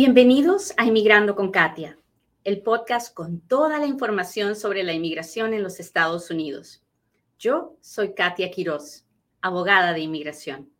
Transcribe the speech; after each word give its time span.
Bienvenidos 0.00 0.74
a 0.76 0.84
Inmigrando 0.84 1.34
con 1.34 1.50
Katia, 1.50 1.98
el 2.44 2.62
podcast 2.62 3.12
con 3.12 3.40
toda 3.40 3.80
la 3.80 3.86
información 3.86 4.54
sobre 4.54 4.84
la 4.84 4.92
inmigración 4.92 5.54
en 5.54 5.64
los 5.64 5.80
Estados 5.80 6.30
Unidos. 6.30 6.84
Yo 7.36 7.74
soy 7.80 8.14
Katia 8.14 8.48
Quiroz, 8.52 9.06
abogada 9.40 9.92
de 9.94 9.98
inmigración. 9.98 10.72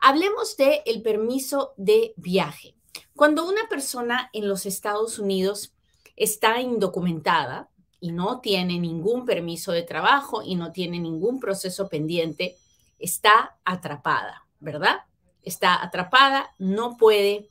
Hablemos 0.00 0.56
de 0.56 0.82
el 0.86 1.02
permiso 1.02 1.74
de 1.76 2.14
viaje. 2.16 2.74
Cuando 3.14 3.48
una 3.48 3.68
persona 3.68 4.28
en 4.32 4.48
los 4.48 4.66
Estados 4.66 5.20
Unidos 5.20 5.72
está 6.16 6.60
indocumentada 6.60 7.70
y 8.00 8.10
no 8.10 8.40
tiene 8.40 8.80
ningún 8.80 9.24
permiso 9.24 9.70
de 9.70 9.84
trabajo 9.84 10.42
y 10.42 10.56
no 10.56 10.72
tiene 10.72 10.98
ningún 10.98 11.38
proceso 11.38 11.88
pendiente, 11.88 12.56
está 12.98 13.56
atrapada, 13.64 14.48
¿verdad? 14.58 15.02
Está 15.44 15.80
atrapada, 15.80 16.56
no 16.58 16.96
puede 16.96 17.50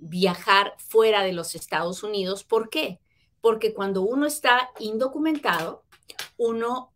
viajar 0.00 0.74
fuera 0.78 1.22
de 1.22 1.32
los 1.32 1.54
Estados 1.54 2.02
Unidos. 2.02 2.44
¿Por 2.44 2.70
qué? 2.70 3.00
Porque 3.40 3.72
cuando 3.72 4.02
uno 4.02 4.26
está 4.26 4.70
indocumentado, 4.78 5.84
uno 6.36 6.92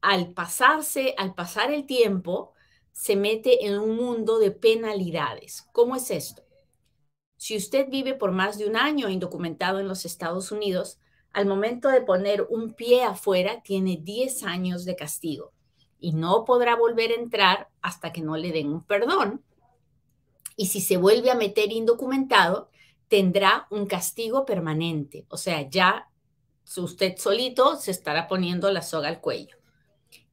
al 0.00 0.32
pasarse, 0.32 1.14
al 1.16 1.34
pasar 1.34 1.72
el 1.72 1.86
tiempo, 1.86 2.52
se 2.92 3.16
mete 3.16 3.66
en 3.66 3.78
un 3.78 3.96
mundo 3.96 4.38
de 4.38 4.50
penalidades. 4.50 5.66
¿Cómo 5.72 5.96
es 5.96 6.10
esto? 6.10 6.42
Si 7.36 7.56
usted 7.56 7.88
vive 7.90 8.14
por 8.14 8.30
más 8.30 8.58
de 8.58 8.66
un 8.66 8.76
año 8.76 9.08
indocumentado 9.08 9.80
en 9.80 9.88
los 9.88 10.04
Estados 10.04 10.52
Unidos, 10.52 10.98
al 11.32 11.46
momento 11.46 11.88
de 11.88 12.00
poner 12.00 12.46
un 12.48 12.74
pie 12.74 13.02
afuera, 13.02 13.60
tiene 13.62 13.98
10 14.00 14.44
años 14.44 14.84
de 14.84 14.94
castigo 14.94 15.52
y 15.98 16.12
no 16.12 16.44
podrá 16.44 16.76
volver 16.76 17.10
a 17.10 17.14
entrar 17.20 17.68
hasta 17.82 18.12
que 18.12 18.20
no 18.20 18.36
le 18.36 18.52
den 18.52 18.72
un 18.72 18.84
perdón 18.84 19.42
y 20.56 20.66
si 20.66 20.80
se 20.80 20.96
vuelve 20.96 21.30
a 21.30 21.34
meter 21.34 21.72
indocumentado, 21.72 22.70
tendrá 23.08 23.66
un 23.70 23.86
castigo 23.86 24.44
permanente. 24.44 25.26
O 25.28 25.36
sea, 25.36 25.68
ya 25.68 26.08
usted 26.76 27.16
solito 27.16 27.76
se 27.76 27.90
estará 27.90 28.26
poniendo 28.26 28.70
la 28.70 28.82
soga 28.82 29.08
al 29.08 29.20
cuello. 29.20 29.56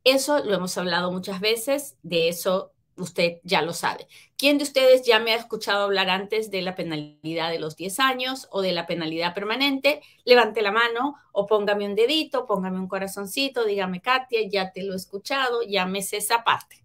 Eso 0.04 0.44
lo 0.44 0.56
hemos 0.56 0.78
hablado 0.78 1.12
muchas 1.12 1.40
veces, 1.40 1.98
de 2.02 2.30
eso 2.30 2.74
usted 2.98 3.40
ya 3.44 3.62
lo 3.62 3.74
sabe. 3.74 4.08
¿Quién 4.38 4.58
de 4.58 4.64
ustedes 4.64 5.04
ya 5.06 5.20
me 5.20 5.34
ha 5.34 5.38
escuchado 5.38 5.84
hablar 5.84 6.10
antes 6.10 6.52
de 6.52 6.62
la 6.62 6.76
penalidad 6.76 7.50
de 7.50 7.60
los 7.60 7.76
10 7.76 8.00
años 8.00 8.48
o 8.52 8.62
de 8.62 8.72
la 8.72 8.86
penalidad 8.86 9.34
permanente? 9.34 10.02
Levante 10.24 10.62
la 10.62 10.72
mano 10.72 11.16
o 11.32 11.46
póngame 11.48 11.86
un 11.86 11.96
dedito, 11.96 12.46
póngame 12.46 12.80
un 12.80 12.88
corazoncito, 12.88 13.66
dígame, 13.66 14.02
Katia, 14.02 14.48
ya 14.48 14.72
te 14.72 14.84
lo 14.84 14.94
he 14.94 14.98
escuchado, 14.98 15.62
llámese 15.64 16.18
esa 16.18 16.44
parte. 16.44 16.84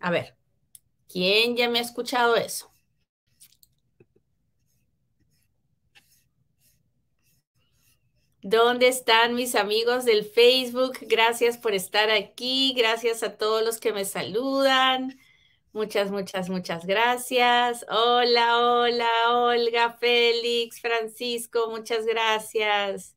A 0.00 0.10
ver. 0.10 0.36
¿Quién 1.08 1.56
ya 1.56 1.68
me 1.68 1.78
ha 1.78 1.82
escuchado 1.82 2.36
eso? 2.36 2.70
¿Dónde 8.42 8.86
están 8.88 9.34
mis 9.34 9.56
amigos 9.56 10.04
del 10.04 10.24
Facebook? 10.24 10.98
Gracias 11.02 11.58
por 11.58 11.74
estar 11.74 12.10
aquí. 12.10 12.74
Gracias 12.76 13.22
a 13.24 13.36
todos 13.36 13.64
los 13.64 13.78
que 13.78 13.92
me 13.92 14.04
saludan. 14.04 15.18
Muchas, 15.72 16.10
muchas, 16.10 16.48
muchas 16.48 16.86
gracias. 16.86 17.84
Hola, 17.88 18.58
hola, 18.58 19.08
Olga, 19.30 19.92
Félix, 19.98 20.80
Francisco, 20.80 21.68
muchas 21.70 22.06
gracias. 22.06 23.16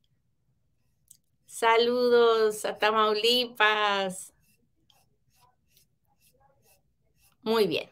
Saludos 1.46 2.66
a 2.66 2.78
Tamaulipas. 2.78 4.34
Muy 7.50 7.66
bien. 7.66 7.90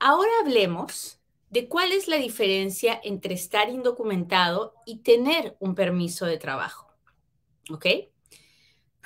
Ahora 0.00 0.32
hablemos 0.40 1.20
de 1.48 1.68
cuál 1.68 1.92
es 1.92 2.08
la 2.08 2.16
diferencia 2.16 3.00
entre 3.04 3.34
estar 3.34 3.68
indocumentado 3.68 4.74
y 4.84 5.02
tener 5.04 5.56
un 5.60 5.76
permiso 5.76 6.26
de 6.26 6.36
trabajo. 6.36 6.92
¿Ok? 7.70 7.86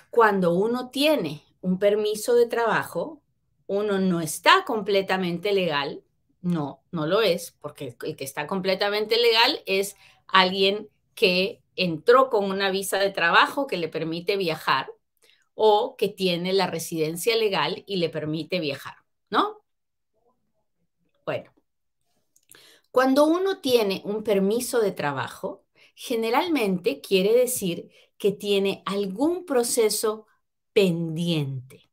Cuando 0.09 0.55
uno 0.55 0.89
tiene 0.89 1.45
un 1.61 1.79
permiso 1.79 2.35
de 2.35 2.47
trabajo, 2.47 3.21
uno 3.67 3.99
no 3.99 4.23
está 4.23 4.65
completamente 4.65 5.53
legal. 5.53 6.03
No, 6.41 6.83
no 6.91 7.07
lo 7.07 7.21
es, 7.21 7.55
porque 7.61 7.95
el 8.05 8.17
que 8.17 8.25
está 8.25 8.47
completamente 8.47 9.19
legal 9.19 9.61
es 9.67 9.97
alguien 10.29 10.89
que 11.15 11.61
entró 11.77 12.31
con 12.31 12.47
una 12.47 12.71
visa 12.71 12.99
de 12.99 13.11
trabajo 13.11 13.67
que 13.67 13.77
le 13.77 13.89
permite 13.89 14.39
viajar 14.39 14.94
o 15.55 15.97
que 15.97 16.09
tiene 16.09 16.53
la 16.53 16.67
residencia 16.67 17.37
legal 17.37 17.85
y 17.87 17.97
le 17.97 18.09
permite 18.11 18.61
viajar, 18.61 18.97
¿no? 19.31 19.65
Bueno, 21.25 21.53
cuando 22.91 23.25
uno 23.25 23.61
tiene 23.61 24.03
un 24.05 24.23
permiso 24.23 24.81
de 24.81 24.93
trabajo, 24.93 25.65
generalmente 25.95 27.01
quiere 27.01 27.33
decir 27.33 27.91
que 28.19 28.33
tiene 28.33 28.83
algún 28.85 29.45
proceso 29.47 30.27
pendiente, 30.73 31.91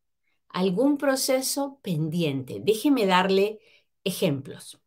algún 0.49 0.97
proceso 0.97 1.79
pendiente. 1.81 2.59
Déjeme 2.61 3.05
darle 3.05 3.59
ejemplos. 4.03 4.79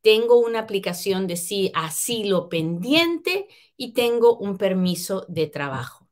Tengo 0.00 0.38
una 0.38 0.60
aplicación 0.60 1.26
de 1.26 1.72
asilo 1.74 2.48
pendiente 2.48 3.48
y 3.76 3.92
tengo 3.92 4.36
un 4.36 4.58
permiso 4.58 5.24
de 5.28 5.46
trabajo 5.46 6.07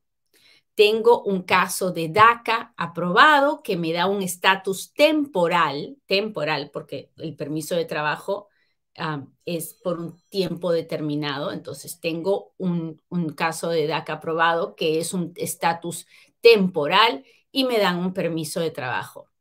tengo 0.77 1.23
un 1.23 1.41
caso 1.41 1.91
de 1.91 2.07
DACA 2.07 2.75
aprobado 2.77 3.63
que 3.63 3.77
me 3.77 3.93
da 3.93 4.05
un 4.05 4.21
estatus 4.21 4.93
temporal, 4.93 5.97
temporal, 6.05 6.69
porque 6.71 7.11
el 7.17 7.35
permiso 7.35 7.75
de 7.75 7.85
trabajo 7.85 8.47
ah, 8.95 9.25
es 9.43 9.73
por 9.73 9.99
un 9.99 10.21
tiempo 10.29 10.71
determinado. 10.71 11.51
Entonces, 11.51 11.99
tengo 11.99 12.53
un, 12.57 13.01
caso 13.35 13.69
de 13.69 13.87
DACA 13.87 14.13
aprobado 14.13 14.75
que 14.75 14.99
es 14.99 15.15
un 15.15 15.33
estatus 15.35 16.05
temporal 16.41 17.25
y 17.51 17.63
me 17.63 17.79
dan 17.79 17.97
un 17.97 18.13
permiso 18.13 18.59
de 18.59 18.69
trabajo. 18.69 19.31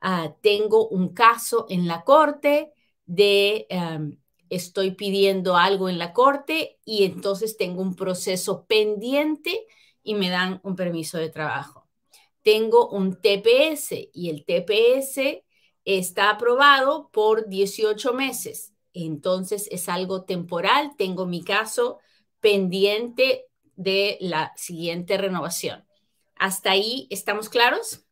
Ah, 0.00 0.34
tengo 0.40 0.88
un 0.88 1.12
caso 1.12 1.66
en 1.68 1.86
la 1.86 2.04
corte 2.04 2.72
de... 3.04 3.66
estoy 4.48 4.92
pidiendo 4.92 5.56
algo 5.56 5.90
en 5.90 5.98
la 5.98 6.14
corte 6.14 6.78
y 6.86 7.04
entonces 7.04 7.58
tengo 7.58 7.82
un 7.82 7.96
proceso 7.96 8.64
pendiente 8.64 9.66
y 10.06 10.14
me 10.14 10.30
dan 10.30 10.60
un 10.62 10.76
permiso 10.76 11.18
de 11.18 11.28
trabajo. 11.28 11.86
Tengo 12.42 12.88
un 12.88 13.20
TPS 13.20 14.10
y 14.14 14.30
el 14.30 14.44
TPS 14.44 15.44
está 15.84 16.30
aprobado 16.30 17.10
por 17.10 17.48
18 17.48 18.14
meses. 18.14 18.72
Entonces 18.94 19.68
es 19.72 19.88
algo 19.88 20.24
temporal. 20.24 20.92
Tengo 20.96 21.26
mi 21.26 21.42
caso 21.42 21.98
pendiente 22.38 23.46
de 23.74 24.16
la 24.20 24.52
siguiente 24.56 25.18
renovación. 25.18 25.84
¿Hasta 26.36 26.70
ahí 26.70 27.08
estamos 27.10 27.48
claros? 27.48 28.05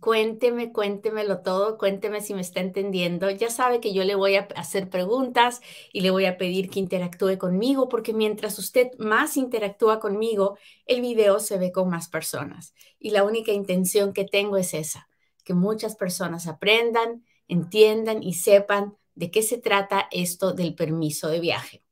Cuénteme, 0.00 0.72
cuéntemelo 0.72 1.40
todo, 1.40 1.76
cuénteme 1.76 2.20
si 2.20 2.32
me 2.32 2.40
está 2.40 2.60
entendiendo. 2.60 3.30
Ya 3.30 3.50
sabe 3.50 3.80
que 3.80 3.92
yo 3.92 4.04
le 4.04 4.14
voy 4.14 4.36
a 4.36 4.46
hacer 4.54 4.88
preguntas 4.88 5.60
y 5.92 6.02
le 6.02 6.10
voy 6.10 6.26
a 6.26 6.38
pedir 6.38 6.70
que 6.70 6.78
interactúe 6.78 7.36
conmigo, 7.36 7.88
porque 7.88 8.12
mientras 8.12 8.58
usted 8.60 8.92
más 8.98 9.36
interactúa 9.36 9.98
conmigo, 9.98 10.56
el 10.86 11.00
video 11.00 11.40
se 11.40 11.58
ve 11.58 11.72
con 11.72 11.90
más 11.90 12.08
personas. 12.08 12.74
Y 13.00 13.10
la 13.10 13.24
única 13.24 13.50
intención 13.50 14.12
que 14.12 14.24
tengo 14.24 14.56
es 14.56 14.72
esa, 14.72 15.08
que 15.44 15.54
muchas 15.54 15.96
personas 15.96 16.46
aprendan, 16.46 17.24
entiendan 17.48 18.22
y 18.22 18.34
sepan 18.34 18.96
de 19.16 19.32
qué 19.32 19.42
se 19.42 19.58
trata 19.58 20.06
esto 20.12 20.52
del 20.52 20.76
permiso 20.76 21.28
de 21.28 21.40
viaje. 21.40 21.82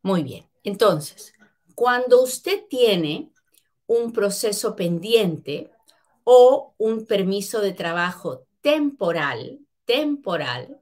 Muy 0.00 0.22
bien, 0.22 0.46
entonces, 0.64 1.34
cuando 1.74 2.22
usted 2.22 2.64
tiene 2.68 3.30
un 3.86 4.12
proceso 4.12 4.74
pendiente, 4.74 5.70
o 6.24 6.74
un 6.78 7.06
permiso 7.06 7.60
de 7.60 7.72
trabajo 7.72 8.46
temporal, 8.60 9.60
temporal, 9.84 10.80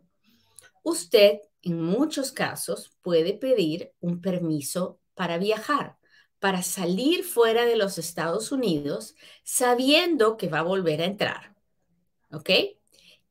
usted 0.83 1.41
en 1.63 1.83
muchos 1.83 2.33
casos 2.33 2.97
puede 3.03 3.35
pedir 3.35 3.93
un 4.01 4.21
permiso 4.21 5.01
para 5.15 5.39
viajar, 5.39 5.99
para 6.39 6.63
salir 6.63 7.25
fuera 7.25 7.65
de 7.67 7.77
los 7.77 7.99
Estados 7.99 8.53
Unidos 8.53 9.15
sabiendo 9.43 10.37
que 10.37 10.49
va 10.49 10.61
a 10.61 10.63
volver 10.63 11.03
a 11.03 11.07
entrar. 11.07 11.55
¿Ok? 12.33 12.51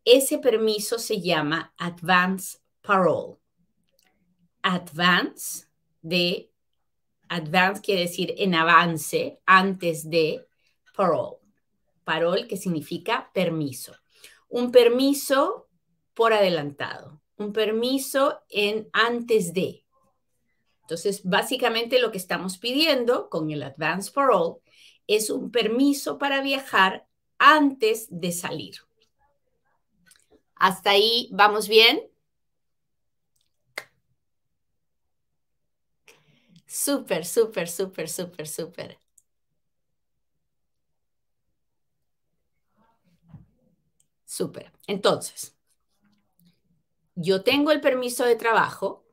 Ese 0.04 0.38
permiso 0.38 1.00
se 1.00 1.22
llama 1.22 1.74
Advance 1.78 2.60
Parole. 2.82 3.38
Advance 4.62 5.68
de, 6.02 6.52
advance 7.30 7.82
quiere 7.82 8.02
decir 8.02 8.34
en 8.38 8.56
avance, 8.56 9.40
antes 9.46 10.10
de 10.10 10.48
parole 10.96 11.39
parol, 12.10 12.48
que 12.48 12.58
significa 12.58 13.30
permiso. 13.36 13.94
Un 14.48 14.72
permiso 14.72 15.70
por 16.16 16.34
adelantado, 16.34 17.22
un 17.38 17.54
permiso 17.54 18.42
en 18.50 18.90
antes 18.94 19.54
de. 19.54 19.86
Entonces, 20.82 21.22
básicamente 21.24 22.00
lo 22.00 22.10
que 22.10 22.18
estamos 22.18 22.58
pidiendo 22.58 23.30
con 23.30 23.52
el 23.52 23.62
Advance 23.62 24.12
Parole 24.12 24.56
es 25.06 25.30
un 25.30 25.52
permiso 25.52 26.18
para 26.18 26.42
viajar 26.42 27.06
antes 27.38 28.08
de 28.10 28.32
salir. 28.32 28.78
¿Hasta 30.56 30.90
ahí 30.90 31.30
vamos 31.32 31.68
bien? 31.68 32.10
Súper, 36.66 37.24
súper, 37.24 37.68
súper, 37.68 38.10
súper, 38.10 38.48
súper. 38.48 39.09
Súper. 44.40 44.72
Entonces, 44.88 45.58
yo 47.14 47.44
tengo 47.44 47.72
el 47.72 47.82
permiso 47.82 48.24
de 48.24 48.38
trabajo 48.38 49.04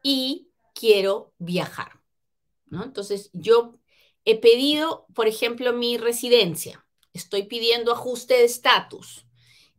y 0.00 0.52
quiero 0.76 1.34
viajar. 1.38 2.00
¿no? 2.66 2.84
Entonces, 2.84 3.30
yo 3.32 3.80
he 4.24 4.38
pedido, 4.38 5.06
por 5.12 5.26
ejemplo, 5.26 5.72
mi 5.72 5.98
residencia. 5.98 6.86
Estoy 7.12 7.46
pidiendo 7.48 7.90
ajuste 7.90 8.34
de 8.34 8.44
estatus 8.44 9.26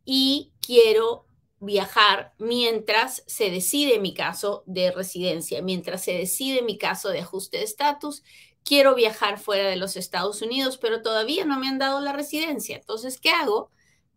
y 0.04 0.52
quiero 0.60 1.24
viajar 1.58 2.34
mientras 2.38 3.24
se 3.26 3.48
decide 3.48 3.98
mi 3.98 4.12
caso 4.12 4.62
de 4.66 4.90
residencia, 4.90 5.62
mientras 5.62 6.04
se 6.04 6.12
decide 6.12 6.60
mi 6.60 6.76
caso 6.76 7.08
de 7.08 7.20
ajuste 7.20 7.56
de 7.56 7.64
estatus. 7.64 8.24
Quiero 8.62 8.94
viajar 8.94 9.38
fuera 9.38 9.70
de 9.70 9.76
los 9.76 9.96
Estados 9.96 10.42
Unidos, 10.42 10.76
pero 10.76 11.00
todavía 11.00 11.46
no 11.46 11.58
me 11.58 11.68
han 11.68 11.78
dado 11.78 11.98
la 12.00 12.12
residencia. 12.12 12.76
Entonces, 12.76 13.18
¿qué 13.18 13.30
hago? 13.30 13.70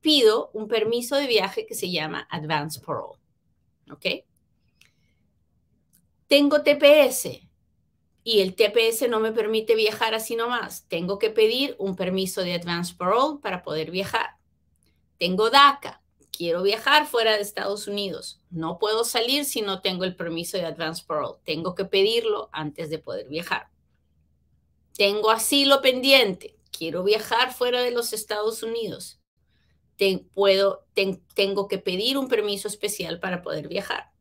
Pido 0.05 0.51
un 0.53 0.67
permiso 0.67 1.15
de 1.15 1.25
viaje 1.25 1.65
que 1.65 1.73
se 1.73 1.89
llama 1.89 2.27
Advance 2.29 2.79
Parole. 2.79 3.19
¿Ok? 3.91 4.05
Tengo 6.27 6.61
TPS 6.61 7.41
y 8.23 8.41
el 8.41 8.53
TPS 8.53 9.09
no 9.09 9.19
me 9.19 9.31
permite 9.31 9.73
viajar 9.73 10.13
así 10.13 10.35
nomás. 10.35 10.87
Tengo 10.89 11.17
que 11.17 11.31
pedir 11.31 11.75
un 11.79 11.95
permiso 11.95 12.43
de 12.43 12.53
Advance 12.53 12.93
Parole 12.93 13.39
para 13.41 13.63
poder 13.63 13.89
viajar. 13.89 14.37
Tengo 15.17 15.49
DACA 15.49 16.03
quiero 16.29 16.61
viajar 16.61 17.07
fuera 17.07 17.33
de 17.33 17.41
Estados 17.41 17.87
Unidos. 17.87 18.39
No 18.51 18.77
puedo 18.77 19.05
salir 19.05 19.43
si 19.43 19.63
no 19.63 19.81
tengo 19.81 20.03
el 20.03 20.15
permiso 20.15 20.55
de 20.57 20.65
Advance 20.65 21.03
Parole. 21.03 21.39
Tengo 21.45 21.73
que 21.73 21.85
pedirlo 21.85 22.51
antes 22.51 22.91
de 22.91 22.99
poder 22.99 23.27
viajar. 23.27 23.69
Tengo 24.95 25.31
asilo 25.31 25.81
pendiente. 25.81 26.59
Quiero 26.69 27.03
viajar 27.03 27.51
fuera 27.51 27.81
de 27.81 27.89
los 27.89 28.13
Estados 28.13 28.61
Unidos. 28.61 29.19
Tengo 29.97 31.67
que 31.67 31.77
pedir 31.77 32.17
un 32.17 32.27
permiso 32.27 32.67
especial 32.67 33.19
para 33.19 33.41
poder 33.41 33.67
viajar. 33.67 34.11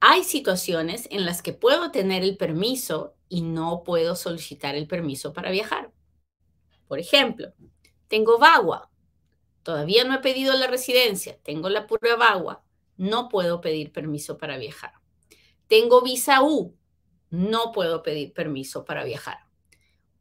Hay 0.00 0.24
situaciones 0.24 1.06
en 1.10 1.24
las 1.24 1.42
que 1.42 1.52
puedo 1.52 1.90
tener 1.90 2.22
el 2.22 2.36
permiso 2.36 3.14
y 3.28 3.42
no 3.42 3.82
puedo 3.84 4.16
solicitar 4.16 4.74
el 4.74 4.86
permiso 4.86 5.32
para 5.32 5.50
viajar. 5.50 5.92
Por 6.88 6.98
ejemplo, 6.98 7.52
tengo 8.08 8.38
VAWA, 8.38 8.92
Todavía 9.62 10.04
no 10.04 10.14
he 10.14 10.18
pedido 10.18 10.54
la 10.54 10.66
residencia, 10.66 11.38
tengo 11.42 11.68
la 11.68 11.86
prueba 11.86 12.28
agua, 12.28 12.64
no 12.96 13.28
puedo 13.28 13.60
pedir 13.60 13.92
permiso 13.92 14.36
para 14.36 14.58
viajar. 14.58 14.94
Tengo 15.68 16.02
visa 16.02 16.42
U, 16.42 16.76
no 17.30 17.70
puedo 17.72 18.02
pedir 18.02 18.32
permiso 18.32 18.84
para 18.84 19.04
viajar. 19.04 19.41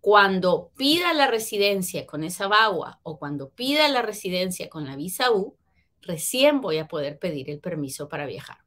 Cuando 0.01 0.71
pida 0.75 1.13
la 1.13 1.27
residencia 1.27 2.07
con 2.07 2.23
esa 2.23 2.47
VAWA 2.47 2.99
o 3.03 3.19
cuando 3.19 3.51
pida 3.51 3.87
la 3.87 4.01
residencia 4.01 4.67
con 4.67 4.85
la 4.85 4.95
visa 4.95 5.31
U, 5.31 5.55
recién 6.01 6.59
voy 6.59 6.79
a 6.79 6.87
poder 6.87 7.19
pedir 7.19 7.51
el 7.51 7.59
permiso 7.59 8.09
para 8.09 8.25
viajar. 8.25 8.57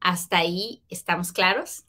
¿Hasta 0.00 0.38
ahí 0.38 0.82
estamos 0.88 1.32
claros? 1.32 1.84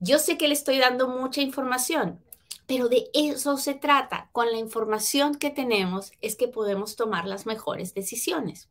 Yo 0.00 0.18
sé 0.18 0.38
que 0.38 0.48
le 0.48 0.54
estoy 0.54 0.78
dando 0.78 1.06
mucha 1.06 1.42
información, 1.42 2.24
pero 2.66 2.88
de 2.88 3.10
eso 3.12 3.58
se 3.58 3.74
trata. 3.74 4.30
Con 4.32 4.50
la 4.50 4.56
información 4.56 5.34
que 5.34 5.50
tenemos 5.50 6.12
es 6.22 6.34
que 6.34 6.48
podemos 6.48 6.96
tomar 6.96 7.26
las 7.26 7.44
mejores 7.44 7.92
decisiones. 7.92 8.70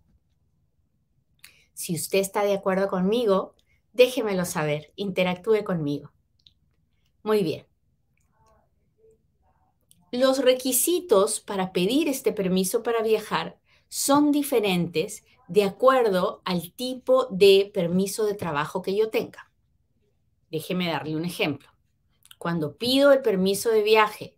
Si 1.76 1.94
usted 1.94 2.20
está 2.20 2.44
de 2.44 2.56
acuerdo 2.56 2.88
conmigo, 2.88 3.54
déjemelo 3.94 4.46
saber, 4.46 4.94
interactúe 4.96 5.64
conmigo. 5.64 6.12
Muy 7.22 7.44
bien. 7.44 7.73
Los 10.16 10.38
requisitos 10.38 11.40
para 11.40 11.74
pedir 11.74 12.08
este 12.08 12.34
permiso 12.34 12.84
para 12.84 13.02
viajar 13.02 13.58
son 13.90 14.32
diferentes 14.32 15.24
de 15.48 15.64
acuerdo 15.64 16.44
al 16.46 16.72
tipo 16.72 17.26
de 17.32 17.72
permiso 17.74 18.24
de 18.24 18.36
trabajo 18.36 18.84
que 18.84 18.96
yo 18.96 19.10
tenga. 19.10 19.52
Déjeme 20.52 20.86
darle 20.86 21.16
un 21.16 21.26
ejemplo. 21.26 21.68
Cuando 22.38 22.78
pido 22.78 23.12
el 23.12 23.24
permiso 23.24 23.72
de 23.72 23.82
viaje 23.82 24.38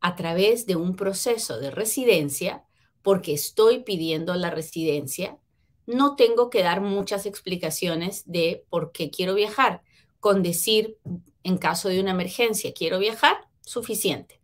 a 0.00 0.16
través 0.16 0.64
de 0.64 0.76
un 0.76 0.96
proceso 0.96 1.60
de 1.60 1.70
residencia, 1.70 2.64
porque 3.02 3.34
estoy 3.34 3.80
pidiendo 3.80 4.34
la 4.36 4.48
residencia, 4.48 5.36
no 5.86 6.16
tengo 6.16 6.48
que 6.48 6.62
dar 6.62 6.80
muchas 6.80 7.26
explicaciones 7.26 8.22
de 8.24 8.64
por 8.70 8.90
qué 8.90 9.10
quiero 9.10 9.34
viajar. 9.34 9.82
Con 10.18 10.42
decir, 10.42 10.96
en 11.42 11.58
caso 11.58 11.90
de 11.90 12.00
una 12.00 12.12
emergencia, 12.12 12.72
quiero 12.72 12.98
viajar, 12.98 13.36
suficiente. 13.60 14.39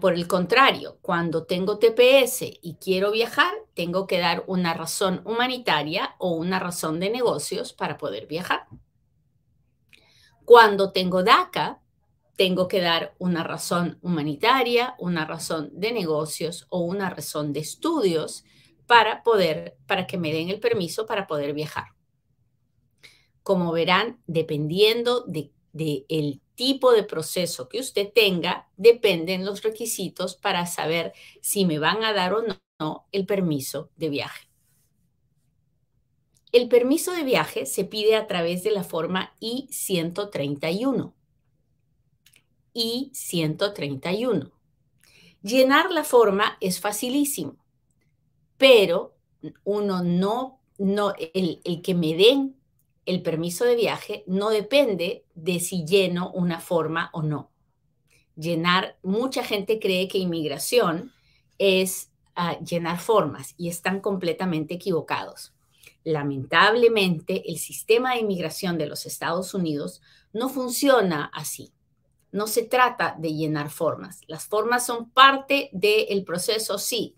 Por 0.00 0.14
el 0.14 0.28
contrario, 0.28 0.98
cuando 1.02 1.44
tengo 1.44 1.78
TPS 1.78 2.42
y 2.62 2.76
quiero 2.80 3.10
viajar, 3.10 3.52
tengo 3.74 4.06
que 4.06 4.18
dar 4.18 4.44
una 4.46 4.74
razón 4.74 5.22
humanitaria 5.24 6.14
o 6.18 6.32
una 6.32 6.58
razón 6.58 7.00
de 7.00 7.10
negocios 7.10 7.72
para 7.72 7.98
poder 7.98 8.26
viajar. 8.26 8.66
Cuando 10.44 10.92
tengo 10.92 11.22
DACA, 11.22 11.80
tengo 12.36 12.68
que 12.68 12.80
dar 12.80 13.14
una 13.18 13.44
razón 13.44 13.98
humanitaria, 14.02 14.94
una 14.98 15.24
razón 15.24 15.70
de 15.72 15.92
negocios 15.92 16.66
o 16.70 16.80
una 16.80 17.10
razón 17.10 17.52
de 17.52 17.60
estudios 17.60 18.44
para 18.86 19.22
poder, 19.22 19.76
para 19.86 20.06
que 20.06 20.18
me 20.18 20.32
den 20.32 20.48
el 20.48 20.60
permiso 20.60 21.06
para 21.06 21.26
poder 21.26 21.54
viajar. 21.54 21.86
Como 23.42 23.72
verán, 23.72 24.20
dependiendo 24.26 25.24
del 25.72 26.04
de, 26.08 26.40
tipo 26.54 26.92
de 26.92 27.02
proceso 27.02 27.68
que 27.68 27.80
usted 27.80 28.12
tenga, 28.14 28.68
dependen 28.76 29.44
los 29.44 29.62
requisitos 29.62 30.36
para 30.36 30.66
saber 30.66 31.12
si 31.40 31.64
me 31.64 31.78
van 31.78 32.04
a 32.04 32.12
dar 32.12 32.34
o 32.34 32.42
no 32.78 33.06
el 33.12 33.26
permiso 33.26 33.90
de 33.96 34.08
viaje. 34.08 34.48
El 36.52 36.68
permiso 36.68 37.12
de 37.12 37.24
viaje 37.24 37.64
se 37.64 37.84
pide 37.84 38.14
a 38.14 38.26
través 38.26 38.62
de 38.62 38.70
la 38.70 38.84
forma 38.84 39.34
I-131. 39.40 41.14
I-131. 42.74 44.52
Llenar 45.42 45.90
la 45.90 46.04
forma 46.04 46.58
es 46.60 46.78
facilísimo, 46.78 47.56
pero 48.58 49.16
uno 49.64 50.02
no, 50.02 50.60
no 50.78 51.14
el, 51.34 51.60
el 51.64 51.82
que 51.82 51.94
me 51.94 52.14
den 52.14 52.61
el 53.06 53.22
permiso 53.22 53.64
de 53.64 53.76
viaje 53.76 54.24
no 54.26 54.50
depende 54.50 55.24
de 55.34 55.60
si 55.60 55.84
lleno 55.84 56.30
una 56.32 56.60
forma 56.60 57.10
o 57.12 57.22
no. 57.22 57.50
Llenar, 58.36 58.96
mucha 59.02 59.44
gente 59.44 59.78
cree 59.78 60.08
que 60.08 60.18
inmigración 60.18 61.12
es 61.58 62.10
ah, 62.34 62.58
llenar 62.60 62.98
formas 62.98 63.54
y 63.56 63.68
están 63.68 64.00
completamente 64.00 64.74
equivocados. 64.74 65.52
Lamentablemente, 66.04 67.48
el 67.48 67.58
sistema 67.58 68.14
de 68.14 68.20
inmigración 68.20 68.78
de 68.78 68.86
los 68.86 69.06
Estados 69.06 69.54
Unidos 69.54 70.00
no 70.32 70.48
funciona 70.48 71.30
así. 71.32 71.72
No 72.32 72.46
se 72.46 72.62
trata 72.62 73.14
de 73.18 73.34
llenar 73.34 73.70
formas. 73.70 74.20
Las 74.26 74.46
formas 74.46 74.86
son 74.86 75.10
parte 75.10 75.68
del 75.72 76.24
proceso, 76.24 76.78
sí, 76.78 77.14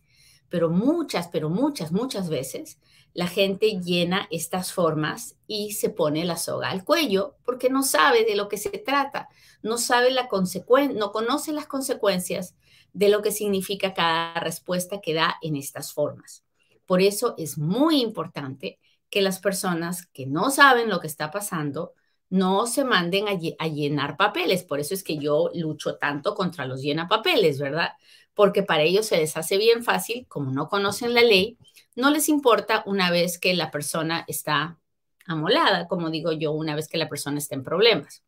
pero 0.48 0.70
muchas, 0.70 1.28
pero 1.28 1.48
muchas, 1.48 1.92
muchas 1.92 2.28
veces 2.28 2.78
la 3.14 3.28
gente 3.28 3.80
llena 3.80 4.26
estas 4.30 4.72
formas 4.72 5.36
y 5.46 5.72
se 5.72 5.88
pone 5.88 6.24
la 6.24 6.36
soga 6.36 6.70
al 6.70 6.84
cuello 6.84 7.36
porque 7.44 7.70
no 7.70 7.82
sabe 7.84 8.24
de 8.24 8.34
lo 8.34 8.48
que 8.48 8.58
se 8.58 8.70
trata, 8.70 9.28
no 9.62 9.78
sabe 9.78 10.10
la 10.10 10.28
consecuencia, 10.28 10.98
no 10.98 11.12
conoce 11.12 11.52
las 11.52 11.66
consecuencias 11.66 12.54
de 12.92 13.08
lo 13.08 13.22
que 13.22 13.30
significa 13.30 13.94
cada 13.94 14.34
respuesta 14.40 15.00
que 15.00 15.14
da 15.14 15.36
en 15.42 15.56
estas 15.56 15.92
formas. 15.92 16.44
Por 16.86 17.00
eso 17.00 17.34
es 17.38 17.56
muy 17.56 18.00
importante 18.00 18.78
que 19.08 19.22
las 19.22 19.38
personas 19.38 20.06
que 20.06 20.26
no 20.26 20.50
saben 20.50 20.90
lo 20.90 21.00
que 21.00 21.06
está 21.06 21.30
pasando 21.30 21.94
no 22.30 22.66
se 22.66 22.84
manden 22.84 23.26
a, 23.28 23.66
llenar 23.68 24.16
papeles. 24.16 24.64
Por 24.64 24.80
eso 24.80 24.92
es 24.92 25.04
que 25.04 25.18
yo 25.18 25.50
lucho 25.54 25.96
tanto 25.98 26.34
contra 26.34 26.66
los 26.66 26.82
llenapapeles, 26.82 27.60
¿verdad? 27.60 27.92
Porque 28.34 28.62
para 28.62 28.82
ellos 28.82 29.06
se 29.06 29.16
les 29.16 29.36
hace 29.36 29.58
bien 29.58 29.84
fácil, 29.84 30.26
como 30.28 30.50
no 30.50 30.68
conocen 30.68 31.14
la 31.14 31.22
ley, 31.22 31.58
no 31.94 32.10
les 32.10 32.28
importa 32.28 32.82
una 32.86 33.10
vez 33.10 33.38
que 33.38 33.54
la 33.54 33.70
persona 33.70 34.24
está 34.26 34.78
amolada, 35.26 35.86
como 35.88 36.10
digo 36.10 36.32
yo, 36.32 36.52
una 36.52 36.74
vez 36.74 36.88
que 36.88 36.98
la 36.98 37.08
persona 37.08 37.38
está 37.38 37.54
en 37.54 37.62
problemas. 37.62 38.24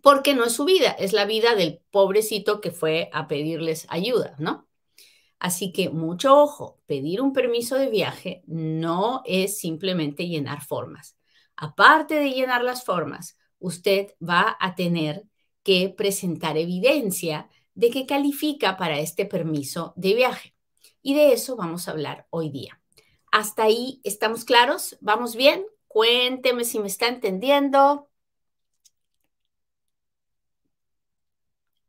Porque 0.00 0.34
no 0.34 0.44
es 0.44 0.52
su 0.52 0.64
vida, 0.64 0.90
es 0.90 1.12
la 1.12 1.24
vida 1.24 1.54
del 1.54 1.80
pobrecito 1.90 2.60
que 2.60 2.70
fue 2.70 3.10
a 3.12 3.28
pedirles 3.28 3.86
ayuda, 3.88 4.34
¿no? 4.38 4.68
Así 5.38 5.72
que 5.72 5.88
mucho 5.88 6.36
ojo, 6.36 6.80
pedir 6.86 7.20
un 7.20 7.32
permiso 7.32 7.76
de 7.76 7.88
viaje 7.88 8.42
no 8.46 9.22
es 9.24 9.58
simplemente 9.58 10.26
llenar 10.26 10.62
formas. 10.62 11.16
Aparte 11.56 12.16
de 12.16 12.30
llenar 12.30 12.64
las 12.64 12.84
formas, 12.84 13.36
usted 13.58 14.14
va 14.26 14.56
a 14.60 14.74
tener 14.74 15.24
que 15.62 15.92
presentar 15.96 16.56
evidencia 16.56 17.48
de 17.78 17.90
que 17.90 18.06
califica 18.06 18.76
para 18.76 18.98
este 18.98 19.24
permiso 19.24 19.92
de 19.96 20.14
viaje. 20.14 20.54
Y 21.00 21.14
de 21.14 21.32
eso 21.32 21.54
vamos 21.56 21.86
a 21.86 21.92
hablar 21.92 22.26
hoy 22.30 22.50
día. 22.50 22.80
¿Hasta 23.30 23.62
ahí 23.62 24.00
estamos 24.02 24.44
claros? 24.44 24.98
¿Vamos 25.00 25.36
bien? 25.36 25.64
Cuénteme 25.86 26.64
si 26.64 26.80
me 26.80 26.88
está 26.88 27.06
entendiendo. 27.06 28.08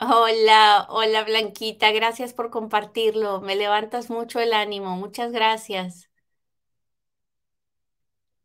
Hola, 0.01 0.86
hola 0.89 1.24
Blanquita, 1.24 1.91
gracias 1.91 2.34
por 2.34 2.50
compartirlo. 2.51 3.41
Me 3.41 3.55
levantas 3.55 4.10
mucho 4.12 4.39
el 4.39 4.53
ánimo. 4.53 4.96
Muchas 4.96 5.31
gracias. 5.31 6.10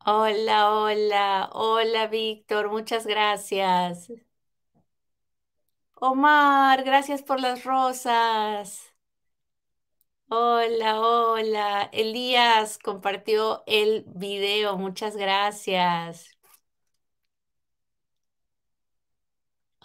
Hola, 0.07 0.71
hola, 0.71 1.51
hola 1.53 2.07
Víctor, 2.09 2.71
muchas 2.71 3.07
gracias. 3.07 4.09
Omar, 6.07 6.85
gracias 6.85 7.23
por 7.23 7.41
las 7.41 7.65
rosas. 7.65 8.95
Hola, 10.29 11.01
hola. 11.01 11.89
Elías 11.93 12.79
compartió 12.79 13.63
el 13.67 14.05
video, 14.15 14.77
muchas 14.77 15.17
gracias. 15.17 16.37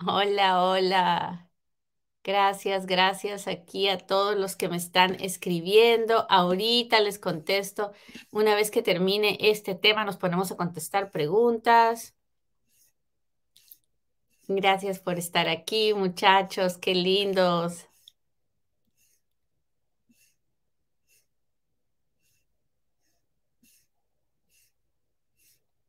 Hola, 0.07 0.63
hola. 0.63 1.49
Gracias, 2.23 2.85
gracias 2.87 3.47
aquí 3.47 3.89
a 3.89 3.97
todos 3.99 4.37
los 4.37 4.55
que 4.55 4.69
me 4.69 4.77
están 4.77 5.15
escribiendo. 5.21 6.27
Ahorita 6.29 7.01
les 7.01 7.19
contesto. 7.19 7.93
Una 8.31 8.55
vez 8.55 8.71
que 8.71 8.81
termine 8.83 9.37
este 9.41 9.75
tema, 9.75 10.05
nos 10.05 10.17
ponemos 10.17 10.51
a 10.51 10.57
contestar 10.57 11.11
preguntas. 11.11 12.15
Gracias 14.51 14.99
por 14.99 15.19
estar 15.19 15.47
aquí, 15.47 15.93
muchachos. 15.93 16.77
Qué 16.79 16.95
lindos. 16.95 17.85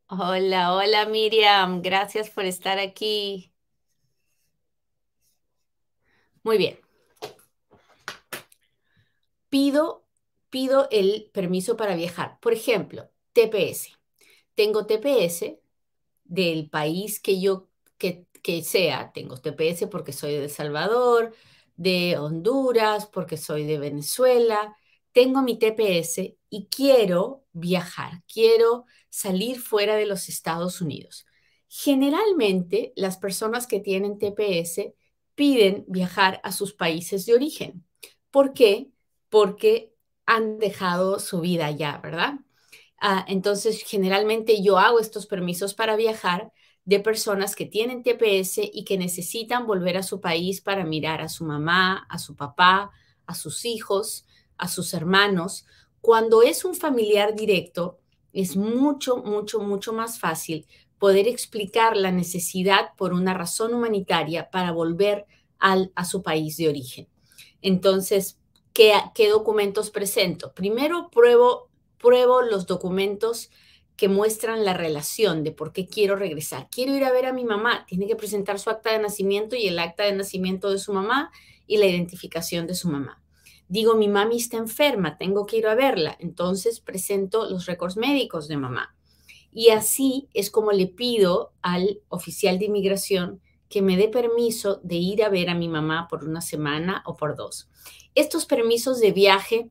Hola, 0.09 0.75
hola 0.75 1.07
Miriam. 1.07 1.81
Gracias 1.83 2.29
por 2.31 2.45
estar 2.45 2.79
aquí. 2.79 3.51
Muy 6.43 6.59
bien. 6.59 6.79
Pido, 9.49 10.07
pido 10.51 10.89
el 10.91 11.31
permiso 11.33 11.77
para 11.77 11.95
viajar. 11.95 12.39
Por 12.41 12.53
ejemplo, 12.53 13.11
TPS. 13.33 13.97
Tengo 14.55 14.87
TPS 14.87 15.61
del 16.25 16.69
país 16.69 17.21
que 17.21 17.41
yo 17.41 17.69
que, 17.99 18.27
que 18.43 18.63
sea. 18.63 19.13
Tengo 19.13 19.37
TPS 19.37 19.87
porque 19.89 20.13
soy 20.13 20.33
de 20.33 20.45
El 20.45 20.51
Salvador, 20.51 21.35
de 21.77 22.19
Honduras, 22.19 23.07
porque 23.07 23.37
soy 23.37 23.65
de 23.65 23.79
Venezuela. 23.79 24.77
Tengo 25.13 25.43
mi 25.43 25.59
TPS 25.59 26.37
y 26.49 26.67
quiero 26.69 27.45
viajar, 27.53 28.23
quiero 28.33 28.85
salir 29.09 29.61
fuera 29.61 29.97
de 29.97 30.07
los 30.07 30.29
Estados 30.29 30.81
Unidos. 30.81 31.27
Generalmente 31.69 32.93
las 32.97 33.17
personas 33.19 33.67
que 33.67 33.81
tienen 33.81 34.19
TPS 34.19 34.93
piden 35.35 35.85
viajar 35.89 36.41
a 36.45 36.53
sus 36.53 36.75
países 36.75 37.27
de 37.27 37.35
origen. 37.35 37.85
¿Por 38.31 38.53
qué? 38.53 38.91
Porque 39.29 39.95
han 40.27 40.59
dejado 40.59 41.19
su 41.19 41.41
vida 41.41 41.67
allá, 41.67 41.99
¿verdad? 42.03 42.35
Ah, 43.01 43.25
entonces, 43.29 43.83
generalmente 43.85 44.63
yo 44.63 44.79
hago 44.79 45.01
estos 45.01 45.27
permisos 45.27 45.75
para 45.75 45.97
viajar 45.97 46.53
de 46.91 46.99
personas 46.99 47.55
que 47.55 47.67
tienen 47.67 48.03
TPS 48.03 48.59
y 48.73 48.83
que 48.83 48.99
necesitan 48.99 49.65
volver 49.65 49.97
a 49.97 50.03
su 50.03 50.21
país 50.21 50.61
para 50.61 50.85
mirar 50.85 51.21
a 51.21 51.29
su 51.29 51.45
mamá, 51.45 52.05
a 52.09 52.19
su 52.19 52.35
papá, 52.35 52.91
a 53.27 53.35
sus 53.37 53.65
hijos, 53.65 54.27
a 54.59 54.67
sus 54.67 54.93
hermanos. 54.93 55.67
Cuando 56.01 56.43
es 56.43 56.65
un 56.65 56.75
familiar 56.75 57.37
directo, 57.37 58.01
es 58.33 58.57
mucho, 58.57 59.19
mucho, 59.19 59.61
mucho 59.61 59.93
más 59.93 60.19
fácil 60.19 60.67
poder 60.99 61.29
explicar 61.29 61.97
la 61.97 62.11
necesidad 62.11 62.91
por 62.97 63.13
una 63.13 63.35
razón 63.35 63.73
humanitaria 63.73 64.51
para 64.51 64.73
volver 64.73 65.27
al, 65.61 65.93
a 65.95 66.05
su 66.05 66.25
país 66.25 66.57
de 66.57 66.69
origen. 66.69 67.07
Entonces, 67.63 68.37
¿qué, 68.73 68.95
qué 69.15 69.29
documentos 69.29 69.91
presento? 69.91 70.55
Primero 70.55 71.09
pruebo, 71.13 71.71
pruebo 71.99 72.43
los 72.43 72.67
documentos 72.67 73.49
que 74.01 74.09
muestran 74.09 74.65
la 74.65 74.73
relación 74.73 75.45
de 75.45 75.53
por 75.53 75.75
qué 75.75 75.87
quiero 75.87 76.17
regresar. 76.17 76.69
Quiero 76.71 76.97
ir 76.97 77.05
a 77.05 77.13
ver 77.13 77.27
a 77.27 77.35
mi 77.35 77.45
mamá, 77.45 77.85
tiene 77.87 78.07
que 78.07 78.17
presentar 78.17 78.59
su 78.59 78.71
acta 78.71 78.91
de 78.91 78.99
nacimiento 78.99 79.57
y 79.57 79.67
el 79.67 79.79
acta 79.79 80.05
de 80.05 80.13
nacimiento 80.13 80.71
de 80.71 80.79
su 80.79 80.95
mamá 80.95 81.31
y 81.67 81.77
la 81.77 81.85
identificación 81.85 82.67
de 82.67 82.75
su 82.75 82.89
mamá. 82.89 83.23
Digo, 83.69 83.97
mi 83.97 84.09
mami 84.09 84.39
está 84.39 84.57
enferma, 84.57 85.19
tengo 85.19 85.45
que 85.45 85.59
ir 85.59 85.67
a 85.67 85.75
verla, 85.75 86.17
entonces 86.19 86.81
presento 86.81 87.45
los 87.51 87.67
récords 87.67 87.99
médicos 87.99 88.49
de 88.49 88.57
mamá. 88.57 88.97
Y 89.53 89.69
así 89.69 90.31
es 90.33 90.51
como 90.51 90.73
le 90.73 90.87
pido 90.87 91.53
al 91.61 92.01
oficial 92.09 92.59
de 92.59 92.65
inmigración 92.65 93.43
que 93.69 93.83
me 93.83 93.99
dé 93.99 94.09
permiso 94.09 94.81
de 94.83 94.97
ir 94.97 95.23
a 95.23 95.29
ver 95.29 95.51
a 95.51 95.55
mi 95.55 95.69
mamá 95.69 96.09
por 96.09 96.25
una 96.25 96.41
semana 96.41 97.03
o 97.05 97.19
por 97.19 97.37
dos. 97.37 97.69
Estos 98.15 98.47
permisos 98.47 98.99
de 98.99 99.13
viaje 99.13 99.69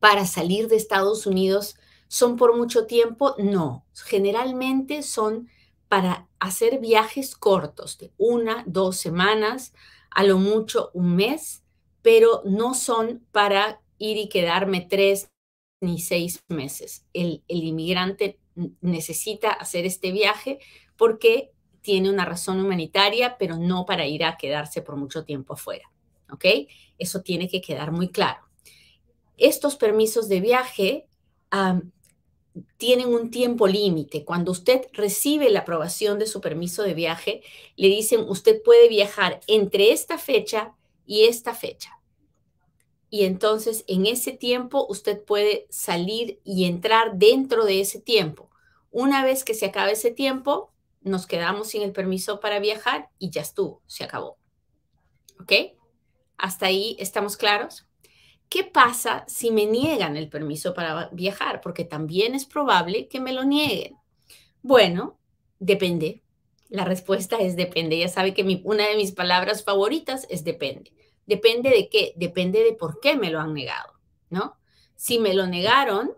para 0.00 0.26
salir 0.26 0.68
de 0.68 0.76
Estados 0.76 1.24
Unidos 1.24 1.76
son 2.12 2.36
por 2.36 2.56
mucho 2.56 2.86
tiempo, 2.86 3.36
no, 3.38 3.86
generalmente 3.94 5.04
son 5.04 5.48
para 5.88 6.28
hacer 6.40 6.80
viajes 6.80 7.36
cortos 7.36 7.98
de 7.98 8.10
una, 8.18 8.64
dos 8.66 8.96
semanas, 8.96 9.72
a 10.10 10.24
lo 10.24 10.38
mucho 10.38 10.90
un 10.92 11.14
mes, 11.14 11.62
pero 12.02 12.42
no 12.44 12.74
son 12.74 13.24
para 13.30 13.80
ir 13.98 14.16
y 14.16 14.28
quedarme 14.28 14.80
tres 14.90 15.30
ni 15.80 16.00
seis 16.00 16.42
meses. 16.48 17.06
El, 17.12 17.44
inmigrante 17.46 18.40
necesita 18.80 19.52
hacer 19.52 19.86
este 19.86 20.10
viaje 20.10 20.58
porque 20.96 21.52
tiene 21.80 22.10
una 22.10 22.24
razón 22.24 22.58
humanitaria, 22.58 23.38
pero 23.38 23.56
no 23.56 23.86
para 23.86 24.04
ir 24.08 24.24
a 24.24 24.36
quedarse 24.36 24.82
por 24.82 24.96
mucho 24.96 25.24
tiempo 25.24 25.54
afuera. 25.54 25.88
¿Ok? 26.32 26.44
Eso 26.98 27.22
tiene 27.22 27.48
que 27.48 27.60
quedar 27.60 27.92
muy 27.92 28.08
claro. 28.08 28.40
Estos 29.36 29.76
permisos 29.76 30.28
de 30.28 30.40
viaje 30.40 31.06
tienen 32.76 33.08
un 33.12 33.30
tiempo 33.30 33.66
límite. 33.66 34.24
Cuando 34.24 34.52
usted 34.52 34.86
recibe 34.92 35.50
la 35.50 35.60
aprobación 35.60 36.18
de 36.18 36.26
su 36.26 36.40
permiso 36.40 36.82
de 36.82 36.94
viaje, 36.94 37.42
le 37.76 37.88
dicen, 37.88 38.20
usted 38.28 38.62
puede 38.62 38.88
viajar 38.88 39.40
entre 39.46 39.92
esta 39.92 40.18
fecha 40.18 40.74
y 41.06 41.24
esta 41.24 41.54
fecha. 41.54 41.98
Y 43.08 43.24
entonces 43.24 43.84
en 43.88 44.06
ese 44.06 44.32
tiempo 44.32 44.86
usted 44.88 45.22
puede 45.22 45.66
salir 45.68 46.40
y 46.44 46.64
entrar 46.64 47.16
dentro 47.16 47.64
de 47.64 47.80
ese 47.80 48.00
tiempo. 48.00 48.50
Una 48.90 49.24
vez 49.24 49.44
que 49.44 49.54
se 49.54 49.66
acabe 49.66 49.92
ese 49.92 50.10
tiempo, 50.10 50.72
nos 51.00 51.26
quedamos 51.26 51.68
sin 51.68 51.82
el 51.82 51.92
permiso 51.92 52.40
para 52.40 52.60
viajar 52.60 53.10
y 53.18 53.30
ya 53.30 53.42
estuvo, 53.42 53.82
se 53.86 54.04
acabó. 54.04 54.38
¿Ok? 55.40 55.52
¿Hasta 56.36 56.66
ahí 56.66 56.96
estamos 56.98 57.36
claros? 57.36 57.86
¿Qué 58.50 58.64
pasa 58.64 59.24
si 59.28 59.52
me 59.52 59.64
niegan 59.64 60.16
el 60.16 60.28
permiso 60.28 60.74
para 60.74 61.08
viajar? 61.12 61.60
Porque 61.60 61.84
también 61.84 62.34
es 62.34 62.44
probable 62.44 63.06
que 63.06 63.20
me 63.20 63.32
lo 63.32 63.44
nieguen. 63.44 63.96
Bueno, 64.60 65.20
depende. 65.60 66.24
La 66.68 66.84
respuesta 66.84 67.36
es 67.36 67.54
depende. 67.54 67.96
Ya 67.96 68.08
sabe 68.08 68.34
que 68.34 68.60
una 68.64 68.88
de 68.88 68.96
mis 68.96 69.12
palabras 69.12 69.62
favoritas 69.62 70.26
es 70.30 70.42
depende. 70.42 70.92
¿Depende 71.26 71.70
de 71.70 71.88
qué? 71.88 72.12
Depende 72.16 72.64
de 72.64 72.72
por 72.72 72.98
qué 72.98 73.16
me 73.16 73.30
lo 73.30 73.38
han 73.38 73.54
negado, 73.54 73.92
¿no? 74.30 74.58
Si 74.96 75.20
me 75.20 75.32
lo 75.32 75.46
negaron 75.46 76.10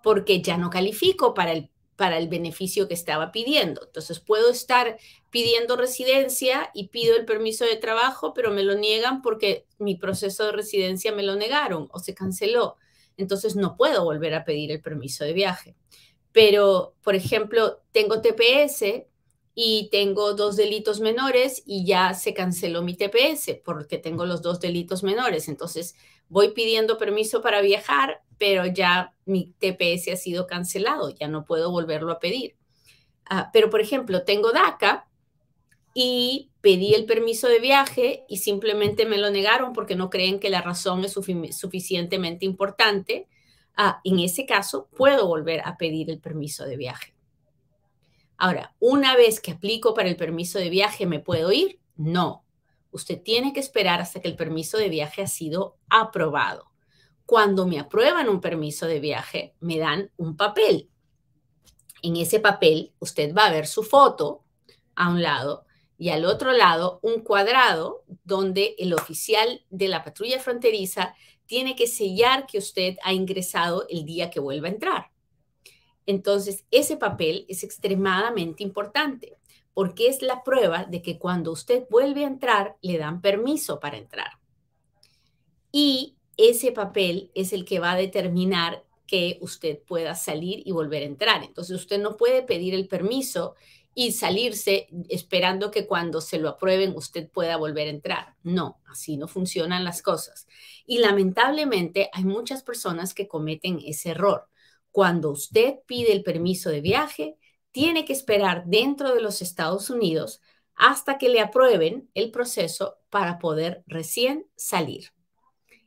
porque 0.00 0.40
ya 0.40 0.56
no 0.56 0.70
califico 0.70 1.34
para 1.34 1.50
el 1.50 1.70
para 1.96 2.18
el 2.18 2.28
beneficio 2.28 2.88
que 2.88 2.94
estaba 2.94 3.32
pidiendo. 3.32 3.82
Entonces 3.84 4.20
puedo 4.20 4.50
estar 4.50 4.96
pidiendo 5.34 5.74
residencia 5.74 6.70
y 6.74 6.90
pido 6.90 7.16
el 7.16 7.24
permiso 7.24 7.64
de 7.64 7.74
trabajo, 7.74 8.34
pero 8.34 8.52
me 8.52 8.62
lo 8.62 8.76
niegan 8.76 9.20
porque 9.20 9.66
mi 9.78 9.96
proceso 9.96 10.44
de 10.44 10.52
residencia 10.52 11.10
me 11.10 11.24
lo 11.24 11.34
negaron 11.34 11.88
o 11.90 11.98
se 11.98 12.14
canceló. 12.14 12.76
Entonces 13.16 13.56
no 13.56 13.76
puedo 13.76 14.04
volver 14.04 14.32
a 14.34 14.44
pedir 14.44 14.70
el 14.70 14.80
permiso 14.80 15.24
de 15.24 15.32
viaje. 15.32 15.74
Pero, 16.30 16.94
por 17.02 17.16
ejemplo, 17.16 17.82
tengo 17.90 18.20
TPS 18.20 19.08
y 19.56 19.88
tengo 19.90 20.34
dos 20.34 20.54
delitos 20.54 21.00
menores 21.00 21.64
y 21.66 21.84
ya 21.84 22.14
se 22.14 22.32
canceló 22.32 22.82
mi 22.82 22.94
TPS 22.94 23.60
porque 23.64 23.98
tengo 23.98 24.26
los 24.26 24.40
dos 24.40 24.60
delitos 24.60 25.02
menores. 25.02 25.48
Entonces 25.48 25.96
voy 26.28 26.52
pidiendo 26.52 26.96
permiso 26.96 27.42
para 27.42 27.60
viajar, 27.60 28.22
pero 28.38 28.66
ya 28.66 29.16
mi 29.24 29.52
TPS 29.58 30.12
ha 30.12 30.16
sido 30.16 30.46
cancelado, 30.46 31.10
ya 31.10 31.26
no 31.26 31.44
puedo 31.44 31.72
volverlo 31.72 32.12
a 32.12 32.20
pedir. 32.20 32.54
Ah, 33.24 33.50
pero, 33.52 33.68
por 33.68 33.80
ejemplo, 33.80 34.22
tengo 34.22 34.52
DACA 34.52 35.08
y 35.94 36.50
pedí 36.60 36.92
el 36.94 37.06
permiso 37.06 37.46
de 37.48 37.60
viaje 37.60 38.24
y 38.28 38.38
simplemente 38.38 39.06
me 39.06 39.16
lo 39.16 39.30
negaron 39.30 39.72
porque 39.72 39.94
no 39.94 40.10
creen 40.10 40.40
que 40.40 40.50
la 40.50 40.60
razón 40.60 41.04
es 41.04 41.12
suficientemente 41.12 42.44
importante. 42.44 43.28
Ah, 43.76 44.00
en 44.02 44.18
ese 44.18 44.44
caso, 44.44 44.88
puedo 44.96 45.28
volver 45.28 45.60
a 45.64 45.76
pedir 45.76 46.10
el 46.10 46.18
permiso 46.18 46.64
de 46.64 46.76
viaje. 46.76 47.14
Ahora, 48.36 48.74
una 48.80 49.16
vez 49.16 49.40
que 49.40 49.52
aplico 49.52 49.94
para 49.94 50.08
el 50.08 50.16
permiso 50.16 50.58
de 50.58 50.68
viaje, 50.68 51.06
¿me 51.06 51.20
puedo 51.20 51.52
ir? 51.52 51.78
No. 51.96 52.42
usted 52.90 53.20
tiene 53.20 53.52
que 53.52 53.58
esperar 53.58 54.00
hasta 54.00 54.20
que 54.20 54.28
el 54.28 54.36
permiso 54.36 54.78
de 54.78 54.88
viaje 54.88 55.22
ha 55.22 55.26
sido 55.26 55.78
aprobado. 55.88 56.70
Cuando 57.26 57.66
me 57.66 57.80
aprueban 57.80 58.28
un 58.28 58.40
permiso 58.40 58.86
de 58.86 59.00
viaje, 59.00 59.54
me 59.58 59.78
dan 59.78 60.12
un 60.16 60.36
papel. 60.36 60.88
En 62.02 62.16
ese 62.16 62.38
papel, 62.38 62.92
usted 63.00 63.34
va 63.34 63.46
a 63.46 63.52
ver 63.52 63.66
su 63.66 63.82
foto 63.82 64.44
a 64.94 65.08
un 65.08 65.22
lado 65.22 65.64
y 66.04 66.10
al 66.10 66.26
otro 66.26 66.52
lado 66.52 66.98
un 67.00 67.22
cuadrado 67.22 68.04
donde 68.24 68.74
el 68.78 68.92
oficial 68.92 69.64
de 69.70 69.88
la 69.88 70.04
patrulla 70.04 70.38
fronteriza 70.38 71.14
tiene 71.46 71.76
que 71.76 71.86
sellar 71.86 72.46
que 72.46 72.58
usted 72.58 72.98
ha 73.02 73.14
ingresado 73.14 73.86
el 73.88 74.04
día 74.04 74.28
que 74.28 74.38
vuelva 74.38 74.68
a 74.68 74.72
entrar. 74.72 75.10
Entonces, 76.04 76.66
ese 76.70 76.98
papel 76.98 77.46
es 77.48 77.64
extremadamente 77.64 78.62
importante 78.62 79.38
porque 79.72 80.08
es 80.08 80.20
la 80.20 80.44
prueba 80.44 80.84
de 80.84 81.00
que 81.00 81.18
cuando 81.18 81.52
usted 81.52 81.84
vuelve 81.88 82.24
a 82.24 82.28
entrar, 82.28 82.76
le 82.82 82.98
dan 82.98 83.22
permiso 83.22 83.80
para 83.80 83.96
entrar. 83.96 84.32
Y 85.72 86.18
ese 86.36 86.70
papel 86.72 87.30
es 87.34 87.54
el 87.54 87.64
que 87.64 87.78
va 87.78 87.92
a 87.92 87.96
determinar 87.96 88.84
que 89.06 89.38
usted 89.40 89.78
pueda 89.78 90.14
salir 90.14 90.62
y 90.66 90.72
volver 90.72 91.02
a 91.02 91.06
entrar. 91.06 91.44
Entonces, 91.44 91.74
usted 91.74 91.98
no 91.98 92.18
puede 92.18 92.42
pedir 92.42 92.74
el 92.74 92.88
permiso 92.88 93.54
y 93.94 94.12
salirse 94.12 94.88
esperando 95.08 95.70
que 95.70 95.86
cuando 95.86 96.20
se 96.20 96.38
lo 96.38 96.48
aprueben 96.48 96.94
usted 96.96 97.28
pueda 97.30 97.56
volver 97.56 97.86
a 97.86 97.90
entrar. 97.90 98.36
No, 98.42 98.80
así 98.86 99.16
no 99.16 99.28
funcionan 99.28 99.84
las 99.84 100.02
cosas. 100.02 100.46
Y 100.84 100.98
lamentablemente 100.98 102.10
hay 102.12 102.24
muchas 102.24 102.62
personas 102.62 103.14
que 103.14 103.28
cometen 103.28 103.80
ese 103.84 104.10
error. 104.10 104.48
Cuando 104.90 105.30
usted 105.30 105.76
pide 105.86 106.12
el 106.12 106.22
permiso 106.22 106.70
de 106.70 106.80
viaje, 106.80 107.36
tiene 107.72 108.04
que 108.04 108.12
esperar 108.12 108.64
dentro 108.66 109.14
de 109.14 109.20
los 109.20 109.42
Estados 109.42 109.90
Unidos 109.90 110.40
hasta 110.76 111.18
que 111.18 111.28
le 111.28 111.40
aprueben 111.40 112.10
el 112.14 112.30
proceso 112.30 112.98
para 113.10 113.38
poder 113.38 113.84
recién 113.86 114.46
salir. 114.56 115.12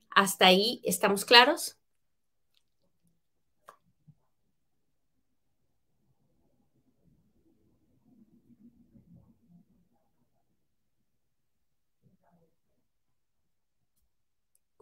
¿Hasta 0.10 0.48
ahí 0.48 0.82
estamos 0.84 1.26
claros? 1.26 1.77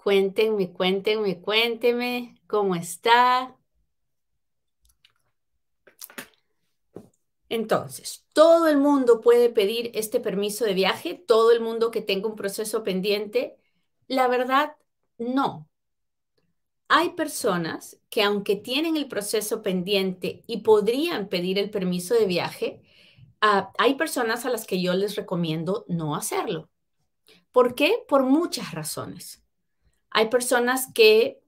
Cuéntenme, 0.06 0.72
cuéntenme, 0.72 1.42
cuéntenme 1.42 2.40
cómo 2.46 2.76
está. 2.76 3.56
Entonces, 7.50 8.24
¿todo 8.32 8.68
el 8.68 8.78
mundo 8.78 9.20
puede 9.20 9.50
pedir 9.50 9.90
este 9.96 10.20
permiso 10.20 10.64
de 10.64 10.76
viaje? 10.76 11.16
¿Todo 11.16 11.52
el 11.52 11.60
mundo 11.60 11.90
que 11.90 12.02
tenga 12.02 12.28
un 12.28 12.36
proceso 12.36 12.84
pendiente? 12.84 13.58
La 14.08 14.28
verdad, 14.28 14.76
no. 15.18 15.68
Hay 16.88 17.10
personas 17.16 18.00
que 18.12 18.22
aunque 18.22 18.56
tienen 18.56 18.98
el 18.98 19.08
proceso 19.08 19.64
pendiente 19.64 20.44
y 20.46 20.58
podrían 20.58 21.30
pedir 21.30 21.58
el 21.58 21.72
permiso 21.72 22.14
de 22.14 22.28
viaje, 22.28 22.84
ah, 23.42 23.72
hay 23.80 23.96
personas 23.96 24.46
a 24.46 24.52
las 24.52 24.68
que 24.68 24.80
yo 24.80 24.94
les 24.94 25.16
recomiendo 25.16 25.84
no 25.88 26.16
hacerlo. 26.16 26.70
¿Por 27.52 27.74
qué? 27.74 28.04
Por 28.08 28.22
muchas 28.24 28.72
razones. 28.72 29.45
Hay 30.16 30.30
personas 30.30 30.88
que, 30.94 31.42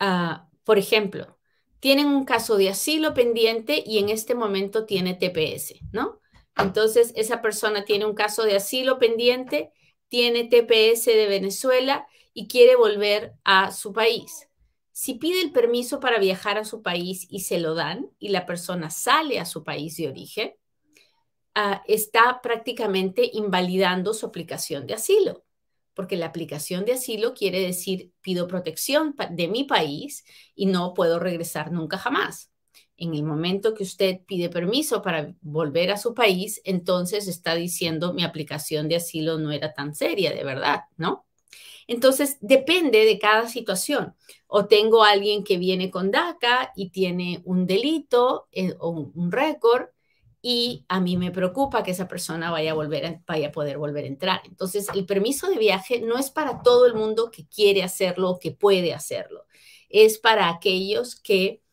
ah, 0.00 0.48
por 0.64 0.78
ejemplo, 0.78 1.36
tienen 1.80 2.06
un 2.06 2.24
caso 2.24 2.56
de 2.56 2.70
asilo 2.70 3.12
pendiente 3.12 3.84
y 3.84 3.98
en 3.98 4.08
este 4.08 4.34
momento 4.34 4.86
tiene 4.86 5.12
TPS, 5.12 5.80
¿no? 5.92 6.22
Entonces, 6.56 7.12
esa 7.14 7.42
persona 7.42 7.84
tiene 7.84 8.06
un 8.06 8.14
caso 8.14 8.44
de 8.44 8.56
asilo 8.56 8.98
pendiente, 8.98 9.70
tiene 10.08 10.44
TPS 10.44 11.14
de 11.14 11.26
Venezuela 11.26 12.06
y 12.32 12.48
quiere 12.48 12.74
volver 12.74 13.34
a 13.44 13.70
su 13.70 13.92
país. 13.92 14.48
Si 14.92 15.16
pide 15.16 15.42
el 15.42 15.52
permiso 15.52 16.00
para 16.00 16.18
viajar 16.18 16.56
a 16.56 16.64
su 16.64 16.80
país 16.80 17.26
y 17.28 17.40
se 17.40 17.60
lo 17.60 17.74
dan 17.74 18.08
y 18.18 18.30
la 18.30 18.46
persona 18.46 18.88
sale 18.88 19.38
a 19.38 19.44
su 19.44 19.62
país 19.62 19.94
de 19.98 20.08
origen, 20.08 20.54
ah, 21.54 21.82
está 21.86 22.40
prácticamente 22.40 23.28
invalidando 23.30 24.14
su 24.14 24.24
aplicación 24.24 24.86
de 24.86 24.94
asilo 24.94 25.45
porque 25.96 26.16
la 26.16 26.26
aplicación 26.26 26.84
de 26.84 26.92
asilo 26.92 27.32
quiere 27.32 27.58
decir 27.58 28.12
pido 28.20 28.46
protección 28.46 29.16
de 29.30 29.48
mi 29.48 29.64
país 29.64 30.24
y 30.54 30.66
no 30.66 30.92
puedo 30.92 31.18
regresar 31.18 31.72
nunca 31.72 31.96
jamás. 31.96 32.52
En 32.98 33.14
el 33.14 33.24
momento 33.24 33.74
que 33.74 33.82
usted 33.82 34.20
pide 34.26 34.50
permiso 34.50 35.00
para 35.00 35.34
volver 35.40 35.90
a 35.90 35.96
su 35.96 36.14
país, 36.14 36.60
entonces 36.64 37.26
está 37.28 37.54
diciendo 37.54 38.12
mi 38.12 38.24
aplicación 38.24 38.88
de 38.88 38.96
asilo 38.96 39.38
no 39.38 39.50
era 39.52 39.72
tan 39.72 39.94
seria, 39.94 40.32
de 40.32 40.44
verdad, 40.44 40.82
¿no? 40.98 41.26
Entonces, 41.86 42.38
depende 42.40 43.04
de 43.04 43.18
cada 43.18 43.48
situación. 43.48 44.14
O 44.48 44.66
tengo 44.66 45.04
alguien 45.04 45.44
que 45.44 45.56
viene 45.56 45.90
con 45.90 46.10
DACA 46.10 46.72
y 46.74 46.90
tiene 46.90 47.42
un 47.44 47.66
delito 47.66 48.48
eh, 48.52 48.74
o 48.80 48.90
un 49.14 49.30
récord 49.30 49.86
y 50.48 50.84
a 50.88 51.00
mí 51.00 51.16
me 51.16 51.32
preocupa 51.32 51.82
que 51.82 51.90
esa 51.90 52.06
persona 52.06 52.52
vaya 52.52 52.70
a, 52.70 52.74
volver 52.74 53.20
vaya 53.26 53.48
a 53.48 53.50
poder 53.50 53.78
volver 53.78 54.04
a 54.04 54.06
entrar. 54.06 54.42
Entonces, 54.44 54.86
el 54.94 55.04
permiso 55.04 55.48
de 55.48 55.58
viaje 55.58 56.00
no 56.00 56.18
es 56.18 56.30
para 56.30 56.62
todo 56.62 56.86
el 56.86 56.94
mundo 56.94 57.32
que 57.32 57.48
quiere 57.48 57.82
hacerlo 57.82 58.30
o 58.30 58.38
que 58.38 58.52
puede 58.52 58.94
hacerlo. 58.94 59.46
Es 59.88 60.18
para 60.18 60.48
aquellos 60.48 61.16
que 61.16 61.64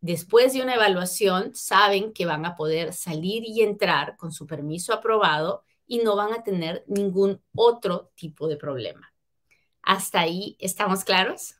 después 0.00 0.54
de 0.54 0.62
una 0.62 0.76
evaluación 0.76 1.54
saben 1.54 2.14
que 2.14 2.24
van 2.24 2.46
a 2.46 2.56
poder 2.56 2.94
salir 2.94 3.44
y 3.44 3.60
entrar 3.60 4.16
con 4.16 4.32
su 4.32 4.46
permiso 4.46 4.94
aprobado 4.94 5.64
y 5.86 5.98
no 5.98 6.16
van 6.16 6.32
a 6.32 6.42
tener 6.42 6.84
ningún 6.86 7.42
otro 7.54 8.12
tipo 8.14 8.48
de 8.48 8.56
problema. 8.56 9.12
¿Hasta 9.82 10.20
ahí 10.20 10.56
estamos 10.58 11.04
claros? 11.04 11.56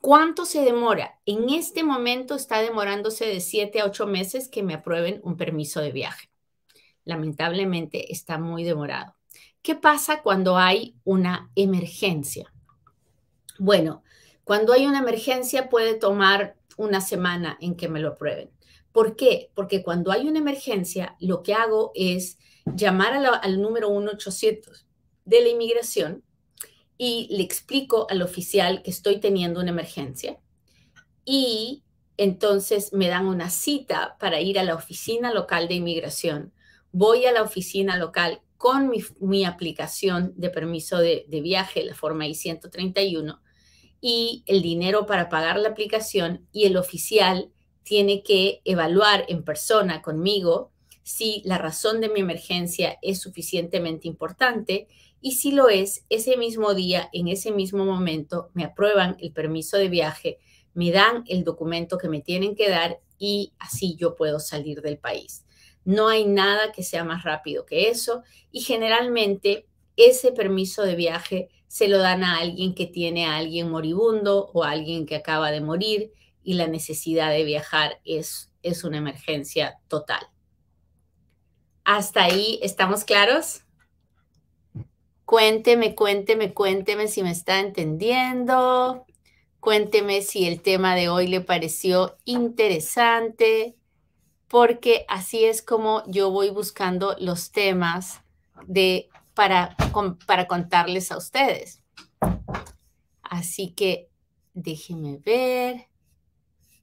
¿Cuánto 0.00 0.44
se 0.44 0.62
demora? 0.62 1.18
En 1.26 1.50
este 1.50 1.82
momento 1.82 2.34
está 2.36 2.60
demorándose 2.60 3.26
de 3.26 3.40
7 3.40 3.80
a 3.80 3.86
8 3.86 4.06
meses 4.06 4.48
que 4.48 4.62
me 4.62 4.74
aprueben 4.74 5.20
un 5.24 5.36
permiso 5.36 5.80
de 5.80 5.92
viaje. 5.92 6.30
Lamentablemente 7.04 8.12
está 8.12 8.38
muy 8.38 8.62
demorado. 8.62 9.16
¿Qué 9.62 9.74
pasa 9.74 10.22
cuando 10.22 10.56
hay 10.56 10.94
una 11.04 11.50
emergencia? 11.56 12.52
Bueno, 13.58 14.04
cuando 14.44 14.72
hay 14.72 14.86
una 14.86 15.00
emergencia 15.00 15.68
puede 15.68 15.94
tomar 15.94 16.56
una 16.76 17.00
semana 17.00 17.58
en 17.60 17.74
que 17.74 17.88
me 17.88 18.00
lo 18.00 18.10
aprueben. 18.10 18.50
¿Por 18.92 19.16
qué? 19.16 19.50
Porque 19.54 19.82
cuando 19.82 20.12
hay 20.12 20.28
una 20.28 20.38
emergencia, 20.38 21.16
lo 21.18 21.42
que 21.42 21.54
hago 21.54 21.90
es 21.94 22.38
llamar 22.64 23.14
al 23.14 23.60
número 23.60 23.90
1-800 23.90 24.86
de 25.24 25.40
la 25.40 25.48
inmigración 25.48 26.22
y 26.98 27.28
le 27.30 27.42
explico 27.42 28.06
al 28.10 28.22
oficial 28.22 28.82
que 28.82 28.90
estoy 28.90 29.20
teniendo 29.20 29.60
una 29.60 29.70
emergencia 29.70 30.38
y 31.24 31.82
entonces 32.16 32.92
me 32.92 33.08
dan 33.08 33.26
una 33.26 33.50
cita 33.50 34.16
para 34.18 34.40
ir 34.40 34.58
a 34.58 34.64
la 34.64 34.74
oficina 34.74 35.34
local 35.34 35.68
de 35.68 35.74
inmigración. 35.74 36.52
Voy 36.92 37.26
a 37.26 37.32
la 37.32 37.42
oficina 37.42 37.98
local 37.98 38.40
con 38.56 38.90
mi, 39.20 39.44
aplicación 39.44 40.32
de 40.36 40.48
permiso 40.48 40.96
de, 40.98 41.26
viaje, 41.28 41.84
la 41.84 41.94
forma 41.94 42.26
I-131, 42.26 43.38
y 44.00 44.44
el 44.46 44.62
dinero 44.62 45.04
para 45.04 45.28
pagar 45.28 45.58
la 45.58 45.68
aplicación 45.68 46.46
y 46.52 46.64
el 46.64 46.76
oficial 46.76 47.50
tiene 47.82 48.22
que 48.22 48.62
evaluar 48.64 49.24
en 49.28 49.44
persona 49.44 50.00
conmigo 50.00 50.72
si 51.02 51.42
la 51.44 51.58
razón 51.58 52.00
de 52.00 52.08
mi 52.08 52.20
emergencia 52.20 52.98
es 53.02 53.20
suficientemente 53.20 54.08
importante 54.08 54.88
y 55.20 55.32
si 55.32 55.52
lo 55.52 55.68
es, 55.68 56.04
ese 56.08 56.36
mismo 56.36 56.74
día, 56.74 57.08
en 57.12 57.28
ese 57.28 57.50
mismo 57.50 57.84
momento, 57.84 58.50
me 58.54 58.64
aprueban 58.64 59.16
el 59.20 59.32
permiso 59.32 59.76
de 59.76 59.88
viaje, 59.88 60.38
me 60.74 60.90
dan 60.90 61.24
el 61.26 61.42
documento 61.44 61.98
que 61.98 62.08
me 62.08 62.20
tienen 62.20 62.54
que 62.54 62.68
dar 62.68 63.00
y 63.18 63.52
así 63.58 63.96
yo 63.96 64.14
puedo 64.14 64.38
salir 64.40 64.82
del 64.82 64.98
país. 64.98 65.44
No 65.84 66.08
hay 66.08 66.26
nada 66.26 66.72
que 66.72 66.82
sea 66.82 67.04
más 67.04 67.24
rápido 67.24 67.64
que 67.64 67.88
eso 67.88 68.22
y 68.50 68.60
generalmente 68.60 69.66
ese 69.96 70.32
permiso 70.32 70.82
de 70.82 70.96
viaje 70.96 71.48
se 71.66 71.88
lo 71.88 71.98
dan 71.98 72.22
a 72.22 72.38
alguien 72.38 72.74
que 72.74 72.86
tiene 72.86 73.26
a 73.26 73.36
alguien 73.36 73.70
moribundo 73.70 74.50
o 74.52 74.64
a 74.64 74.70
alguien 74.70 75.06
que 75.06 75.16
acaba 75.16 75.50
de 75.50 75.60
morir 75.60 76.12
y 76.42 76.54
la 76.54 76.68
necesidad 76.68 77.30
de 77.30 77.44
viajar 77.44 78.00
es, 78.04 78.52
es 78.62 78.84
una 78.84 78.98
emergencia 78.98 79.78
total. 79.88 80.26
¿Hasta 81.84 82.24
ahí 82.24 82.58
estamos 82.62 83.04
claros? 83.04 83.65
Cuénteme, 85.26 85.96
cuénteme, 85.96 86.54
cuénteme 86.54 87.08
si 87.08 87.24
me 87.24 87.32
está 87.32 87.58
entendiendo. 87.58 89.04
Cuénteme 89.58 90.22
si 90.22 90.46
el 90.46 90.62
tema 90.62 90.94
de 90.94 91.08
hoy 91.08 91.26
le 91.26 91.40
pareció 91.40 92.16
interesante, 92.24 93.74
porque 94.46 95.04
así 95.08 95.44
es 95.44 95.62
como 95.62 96.04
yo 96.06 96.30
voy 96.30 96.50
buscando 96.50 97.16
los 97.18 97.50
temas 97.50 98.20
de, 98.68 99.08
para, 99.34 99.76
para 100.28 100.46
contarles 100.46 101.10
a 101.10 101.16
ustedes. 101.16 101.82
Así 103.20 103.72
que 103.72 104.08
déjeme 104.54 105.18
ver. 105.18 105.88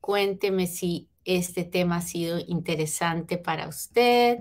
Cuénteme 0.02 0.68
si 0.68 1.08
este 1.24 1.64
tema 1.64 1.96
ha 1.98 2.02
sido 2.02 2.40
interesante 2.46 3.38
para 3.38 3.70
usted 3.70 4.40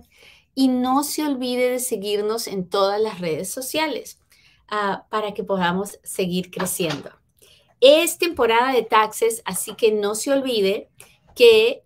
y 0.54 0.68
no 0.68 1.04
se 1.04 1.24
olvide 1.24 1.70
de 1.70 1.78
seguirnos 1.78 2.46
en 2.46 2.68
todas 2.68 3.00
las 3.00 3.20
redes 3.20 3.50
sociales 3.50 4.18
ah, 4.68 5.06
para 5.10 5.34
que 5.34 5.44
podamos 5.44 5.98
seguir 6.02 6.50
creciendo. 6.50 7.10
Es 7.80 8.18
temporada 8.18 8.72
de 8.72 8.82
taxes, 8.82 9.42
así 9.44 9.74
que 9.74 9.92
no 9.92 10.14
se 10.14 10.32
olvide 10.32 10.88
que 11.34 11.82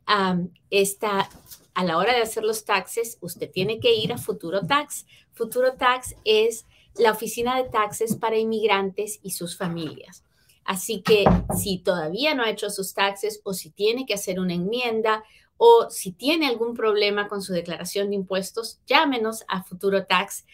está 0.71 1.29
a 1.77 1.85
la 1.85 1.99
hora 1.99 2.15
de 2.15 2.23
hacer 2.23 2.43
los 2.43 2.65
taxes, 2.65 3.19
usted 3.21 3.51
tiene 3.51 3.81
que 3.81 3.95
ir 3.95 4.11
a 4.11 4.19
Futuro 4.19 4.63
Tax. 4.67 5.07
Futuro 5.33 5.75
Tax 5.75 6.17
es 6.25 6.65
la 6.97 7.13
oficina 7.13 7.63
de 7.63 7.69
taxes 7.69 8.17
para 8.17 8.39
inmigrantes 8.39 9.21
y 9.23 9.33
sus 9.33 9.59
familias. 9.59 10.25
Así 10.65 11.03
que 11.03 11.25
si 11.57 11.79
todavía 11.79 12.35
no 12.35 12.43
ha 12.43 12.51
hecho 12.51 12.71
sus 12.71 12.95
taxes 12.95 13.41
o 13.45 13.53
si 13.53 13.71
tiene 13.71 14.07
que 14.07 14.15
hacer 14.15 14.41
una 14.41 14.55
enmienda 14.55 15.23
o 15.59 15.89
si 15.91 16.13
tiene 16.13 16.47
algún 16.47 16.75
problema 16.75 17.29
con 17.29 17.43
su 17.43 17.53
declaración 17.53 18.09
de 18.11 18.17
impuestos, 18.17 18.81
llámenos 18.87 19.45
a 19.49 19.63
Futuro 19.63 20.07
Tax 20.07 20.45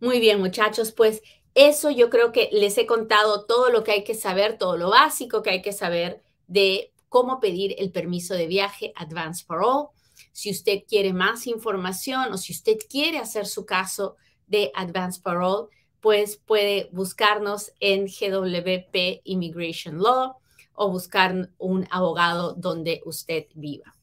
Muy 0.00 0.20
bien, 0.20 0.38
muchachos, 0.40 0.92
pues 0.92 1.22
eso 1.54 1.90
yo 1.90 2.10
creo 2.10 2.30
que 2.30 2.48
les 2.52 2.78
he 2.78 2.86
contado 2.86 3.44
todo 3.44 3.70
lo 3.70 3.82
que 3.82 3.90
hay 3.92 4.04
que 4.04 4.14
saber, 4.14 4.58
todo 4.58 4.76
lo 4.76 4.90
básico 4.90 5.42
que 5.42 5.50
hay 5.50 5.62
que 5.62 5.72
saber 5.72 6.22
de 6.46 6.92
cómo 7.08 7.40
pedir 7.40 7.74
el 7.78 7.90
permiso 7.90 8.34
de 8.34 8.46
viaje 8.46 8.92
Advance 8.94 9.44
Parole. 9.44 9.88
Si 10.32 10.50
usted 10.50 10.84
quiere 10.86 11.12
más 11.12 11.48
información 11.48 12.32
o 12.32 12.38
si 12.38 12.52
usted 12.52 12.76
quiere 12.88 13.18
hacer 13.18 13.46
su 13.46 13.66
caso 13.66 14.16
de 14.48 14.72
Advance 14.74 15.20
Parole, 15.20 15.68
pues 16.00 16.36
puede 16.36 16.88
buscarnos 16.92 17.72
en 17.80 18.06
GWP 18.06 19.20
Immigration 19.24 19.98
Law 19.98 20.36
o 20.74 20.90
buscar 20.90 21.50
un 21.58 21.86
abogado 21.90 22.54
donde 22.54 23.00
usted 23.04 23.46
viva. 23.54 23.94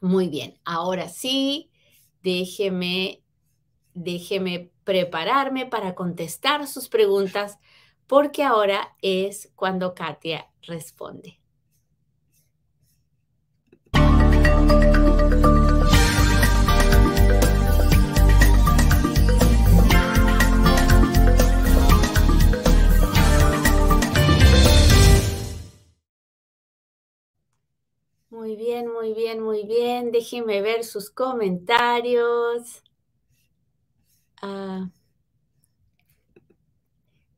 Muy 0.00 0.28
bien, 0.28 0.58
ahora 0.64 1.08
sí, 1.08 1.70
déjeme, 2.22 3.22
déjeme 3.94 4.70
prepararme 4.84 5.66
para 5.66 5.94
contestar 5.94 6.66
sus 6.66 6.88
preguntas 6.88 7.58
porque 8.06 8.42
ahora 8.42 8.94
es 9.02 9.50
cuando 9.54 9.94
Katia 9.94 10.50
responde. 10.62 11.40
Muy 28.36 28.54
bien, 28.54 28.86
muy 28.92 29.14
bien, 29.14 29.40
muy 29.40 29.64
bien. 29.64 30.12
Déjenme 30.12 30.60
ver 30.60 30.84
sus 30.84 31.08
comentarios. 31.08 32.82
Ah. 34.42 34.90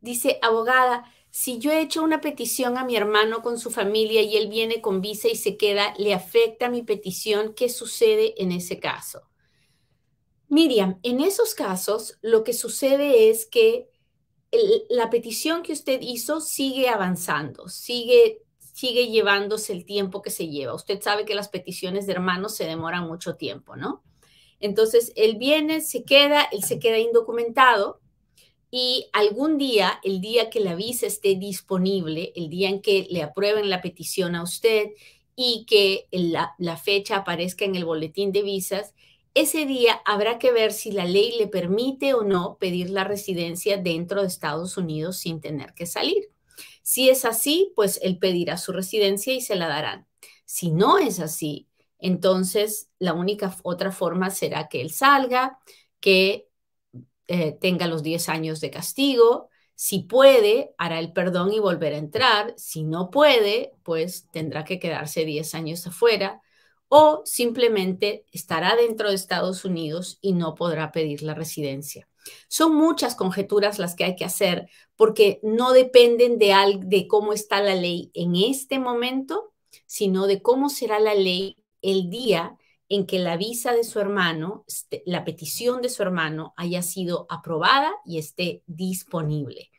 Dice, 0.01 0.41
abogada, 0.43 1.05
si 1.31 1.61
yo 1.61 1.71
he 1.71 1.83
hecho 1.83 2.03
una 2.03 2.21
petición 2.21 2.77
a 2.77 2.85
mi 2.85 2.97
hermano 2.97 3.43
con 3.43 3.61
su 3.61 3.71
familia 3.71 4.23
y 4.23 4.37
él 4.37 4.49
viene 4.49 4.81
con 4.81 5.01
visa 5.01 5.29
y 5.29 5.37
se 5.37 5.57
queda, 5.57 5.95
¿le 5.99 6.15
afecta 6.15 6.69
mi 6.69 6.83
petición? 6.83 7.55
¿Qué 7.55 7.69
sucede 7.69 8.35
en 8.43 8.51
ese 8.51 8.81
caso? 8.81 9.23
Miriam, 10.49 10.99
en 11.05 11.21
esos 11.21 11.55
casos 11.55 12.19
lo 12.23 12.43
que 12.43 12.53
sucede 12.53 13.31
es 13.31 13.47
que 13.47 13.89
la 14.89 15.11
petición 15.11 15.63
que 15.63 15.75
usted 15.75 16.01
hizo 16.03 16.41
sigue 16.41 16.89
avanzando, 16.89 17.69
sigue 17.69 18.43
sigue 18.79 19.09
llevándose 19.09 19.73
el 19.73 19.85
tiempo 19.85 20.23
que 20.23 20.31
se 20.31 20.47
lleva. 20.47 20.73
Usted 20.73 21.03
sabe 21.03 21.25
que 21.25 21.35
las 21.35 21.49
peticiones 21.49 22.07
de 22.07 22.13
hermanos 22.13 22.55
se 22.55 22.65
demoran 22.65 23.09
mucho 23.09 23.35
tiempo, 23.35 23.75
¿no? 23.75 24.05
Entonces, 24.61 25.13
él 25.17 25.37
viene, 25.37 25.81
se 25.81 26.05
queda, 26.05 26.43
él 26.53 26.63
se 26.63 26.79
queda 26.79 26.97
indocumentado 26.99 28.01
y 28.71 29.09
algún 29.13 29.59
día, 29.59 29.99
el 30.05 30.21
día 30.21 30.49
que 30.49 30.61
la 30.61 30.77
visa 30.77 31.09
esté 31.09 31.35
disponible, 31.35 32.33
el 32.37 32.49
día 32.51 32.69
en 32.69 32.81
que 32.81 33.09
le 33.11 33.25
aprueben 33.25 33.69
la 33.69 33.81
petición 33.81 34.37
a 34.37 34.45
usted 34.45 34.91
y 35.35 35.67
que 35.69 36.07
la, 36.13 36.55
la 36.59 36.77
fecha 36.77 37.17
aparezca 37.17 37.65
en 37.65 37.75
el 37.75 37.85
boletín 37.85 38.31
de 38.31 38.43
visas, 38.43 38.95
ese 39.35 39.67
día 39.67 40.01
habrá 40.05 40.39
que 40.39 40.53
ver 40.53 40.73
si 40.73 40.93
la 40.93 41.05
ley 41.05 41.37
le 41.37 41.49
permite 41.49 42.15
o 42.15 42.23
no 42.23 42.59
pedir 42.61 42.91
la 42.91 43.03
residencia 43.03 43.77
dentro 43.77 44.21
de 44.21 44.29
Estados 44.29 44.77
Unidos 44.77 45.17
sin 45.17 45.41
tener 45.41 45.75
que 45.75 45.87
salir. 45.87 46.31
Si 46.89 47.11
es 47.11 47.27
así, 47.27 47.75
pues 47.77 48.01
él 48.03 48.19
pedirá 48.19 48.57
su 48.57 48.73
residencia 48.73 49.35
y 49.35 49.43
se 49.43 49.57
la 49.57 49.69
darán. 49.69 50.07
Si 50.47 50.71
no 50.71 50.97
es 50.97 51.21
así, 51.21 51.69
entonces 51.99 52.89
la 52.99 53.13
única 53.13 53.55
otra 53.63 53.93
forma 53.93 54.31
será 54.31 54.71
que 54.71 54.81
él 54.81 54.91
salga, 54.91 55.59
que 56.01 56.49
eh, 57.27 57.53
tenga 57.61 57.89
los 57.89 58.03
10 58.03 58.31
años 58.31 58.63
de 58.63 58.71
castigo. 58.71 59.51
Si 59.75 59.99
puede, 59.99 60.75
hará 60.79 60.99
el 60.99 61.13
perdón 61.13 61.53
y 61.53 61.59
volver 61.59 61.93
a 61.93 61.99
entrar. 61.99 62.55
Si 62.57 62.85
no 62.85 63.11
puede, 63.11 63.75
pues 63.83 64.27
tendrá 64.31 64.65
que 64.65 64.79
quedarse 64.79 65.27
10 65.27 65.55
años 65.55 65.87
afuera 65.87 66.41
o 66.89 67.21
simplemente 67.27 68.25
estará 68.33 68.77
dentro 68.77 69.11
de 69.11 69.17
Estados 69.17 69.67
Unidos 69.67 70.17
y 70.23 70.33
no 70.33 70.55
podrá 70.55 70.91
pedir 70.91 71.21
la 71.21 71.35
residencia. 71.35 72.09
Son 72.49 72.75
muchas 72.75 73.15
conjeturas 73.15 73.79
las 73.79 73.95
que 73.95 74.05
hay 74.05 74.17
que 74.17 74.25
hacer 74.25 74.69
porque 74.97 75.41
no 75.43 75.73
dependen 75.73 76.39
de, 76.39 76.55
de 76.81 77.09
cómo 77.09 77.33
está 77.33 77.61
la 77.61 77.75
ley 77.75 78.11
en 78.15 78.37
este 78.37 78.79
momento, 78.79 79.53
sino 79.87 80.27
de 80.27 80.43
cómo 80.43 80.69
será 80.69 80.99
la 80.99 81.15
ley 81.15 81.57
el 81.83 82.11
día 82.11 82.57
en 82.89 83.07
que 83.07 83.19
la 83.19 83.37
visa 83.37 83.73
de 83.73 83.85
su 83.85 84.01
hermano, 84.01 84.65
este, 84.67 85.03
la 85.07 85.25
petición 85.25 85.83
de 85.83 85.91
su 85.91 86.03
hermano 86.03 86.55
haya 86.57 86.83
sido 86.83 87.27
aprobada 87.29 87.93
y 88.05 88.19
esté 88.19 88.63
disponible. 88.67 89.71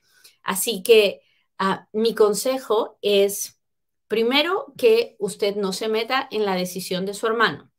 Así 0.44 0.84
que 0.84 1.22
ah, 1.58 1.88
mi 1.92 2.14
consejo 2.14 2.98
es, 3.02 3.60
primero, 4.08 4.74
que 4.78 5.16
usted 5.20 5.56
no 5.56 5.74
se 5.74 5.88
meta 5.88 6.28
en 6.32 6.46
la 6.46 6.56
decisión 6.56 7.06
de 7.06 7.14
su 7.14 7.28
hermano 7.28 7.70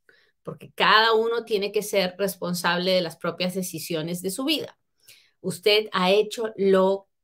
porque 0.42 0.72
cada 0.74 1.12
uno 1.12 1.44
tiene 1.44 1.72
que 1.72 1.83
ser 1.83 2.14
responsable 2.18 2.92
de 2.92 3.00
las 3.00 3.16
propias 3.16 3.55
decisiones 3.55 4.22
de 4.22 4.31
su 4.31 4.44
vida. 4.44 4.79
Usted 5.40 5.88
ha 5.92 6.11
hecho 6.11 6.53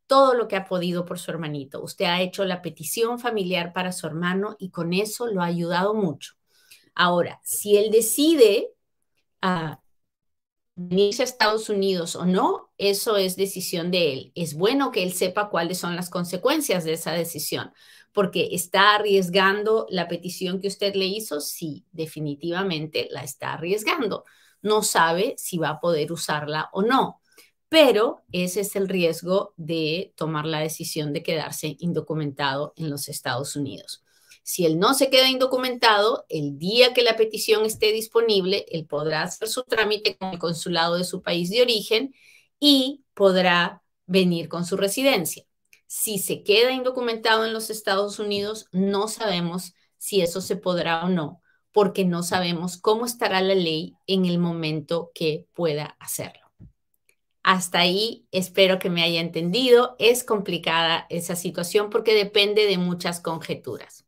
todo 0.07 0.35
lo 0.35 0.49
que 0.49 0.57
ha 0.57 0.65
podido 0.65 1.05
por 1.05 1.19
su 1.19 1.31
hermanito. 1.31 1.83
Usted 1.83 2.07
ha 2.07 2.21
hecho 2.21 2.45
la 2.45 2.63
petición 2.63 3.19
familiar 3.19 3.73
para 3.73 3.93
su 3.93 4.07
hermano 4.07 4.57
y 4.59 4.71
con 4.71 4.93
eso 4.93 5.27
lo 5.27 5.43
ha 5.43 5.47
ayudado 5.47 5.95
mucho. 5.95 6.35
Ahora, 6.95 7.41
si 7.45 7.77
él 7.77 7.91
decide 7.91 8.71
uh, 9.43 9.77
venirse 10.77 11.23
a 11.23 11.25
Estados 11.25 11.69
Unidos 11.69 12.15
o 12.17 12.27
no, 12.27 12.71
eso 12.79 13.17
es 13.17 13.37
decisión 13.37 13.91
de 13.91 14.13
él. 14.13 14.33
Es 14.35 14.55
bueno 14.55 14.93
que 14.93 15.03
él 15.03 15.13
sepa 15.13 15.49
cuáles 15.49 15.79
son 15.79 15.97
las 15.97 16.11
consecuencias 16.11 16.85
de 16.85 16.93
esa 16.93 17.13
decisión, 17.13 17.73
porque 18.13 18.51
está 18.53 18.95
arriesgando 18.95 19.87
la 19.91 20.07
petición 20.07 20.61
que 20.61 20.69
usted 20.69 20.95
le 20.95 21.07
hizo, 21.07 21.41
sí, 21.41 21.85
definitivamente 21.93 23.09
la 23.11 23.25
está 23.25 23.55
arriesgando. 23.55 24.25
No 24.63 24.83
sabe 24.83 25.35
si 25.39 25.59
va 25.59 25.71
a 25.71 25.81
poder 25.81 26.13
usarla 26.13 26.69
o 26.73 26.83
no, 26.83 27.21
pero 27.69 28.23
ese 28.33 28.61
es 28.61 28.77
el 28.77 28.89
riesgo 28.89 29.55
de 29.57 30.13
tomar 30.17 30.45
la 30.47 30.61
decisión 30.61 31.13
de 31.13 31.23
quedarse 31.23 31.77
indocumentado 31.81 32.75
en 32.77 32.91
los 32.91 33.09
Estados 33.09 33.57
Unidos. 33.57 34.06
Si 34.49 34.65
él 34.65 34.79
no 34.79 34.95
se 34.95 35.11
queda 35.11 35.29
indocumentado, 35.29 36.25
el 36.29 36.57
día 36.57 36.95
que 36.95 37.03
la 37.03 37.17
petición 37.17 37.67
esté 37.67 37.91
disponible, 37.91 38.65
él 38.69 38.87
podrá 38.87 39.23
hacer 39.23 39.49
su 39.49 39.65
trámite 39.65 40.17
con 40.17 40.31
el 40.31 40.39
consulado 40.39 40.95
de 40.95 41.03
su 41.03 41.21
país 41.21 41.51
de 41.51 41.63
origen 41.63 42.15
y 42.61 43.03
podrá 43.13 43.83
venir 44.07 44.49
con 44.49 44.65
su 44.65 44.77
residencia. 44.77 45.45
Si 45.89 46.19
se 46.19 46.45
queda 46.45 46.71
indocumentado 46.71 47.45
en 47.45 47.53
los 47.53 47.71
Estados 47.71 48.21
Unidos, 48.21 48.67
no 48.71 49.09
sabemos 49.09 49.75
si 49.99 50.21
eso 50.21 50.41
se 50.41 50.55
podrá 50.55 51.05
o 51.05 51.09
no, 51.09 51.43
porque 51.73 52.05
no 52.05 52.23
sabemos 52.23 52.77
cómo 52.77 53.05
estará 53.05 53.41
la 53.41 53.57
ley 53.57 53.95
en 54.07 54.27
el 54.27 54.39
momento 54.39 55.11
que 55.13 55.45
pueda 55.55 55.97
hacerlo. 55.99 56.53
Hasta 57.43 57.81
ahí 57.81 58.29
espero 58.31 58.79
que 58.79 58.91
me 58.91 59.03
haya 59.03 59.21
entendido. 59.21 59.97
Es 59.99 60.23
complicada 60.23 61.05
esa 61.11 61.35
situación 61.35 61.91
porque 61.91 62.15
depende 62.15 62.67
de 62.67 62.79
muchas 62.79 63.19
conjeturas. 63.19 64.06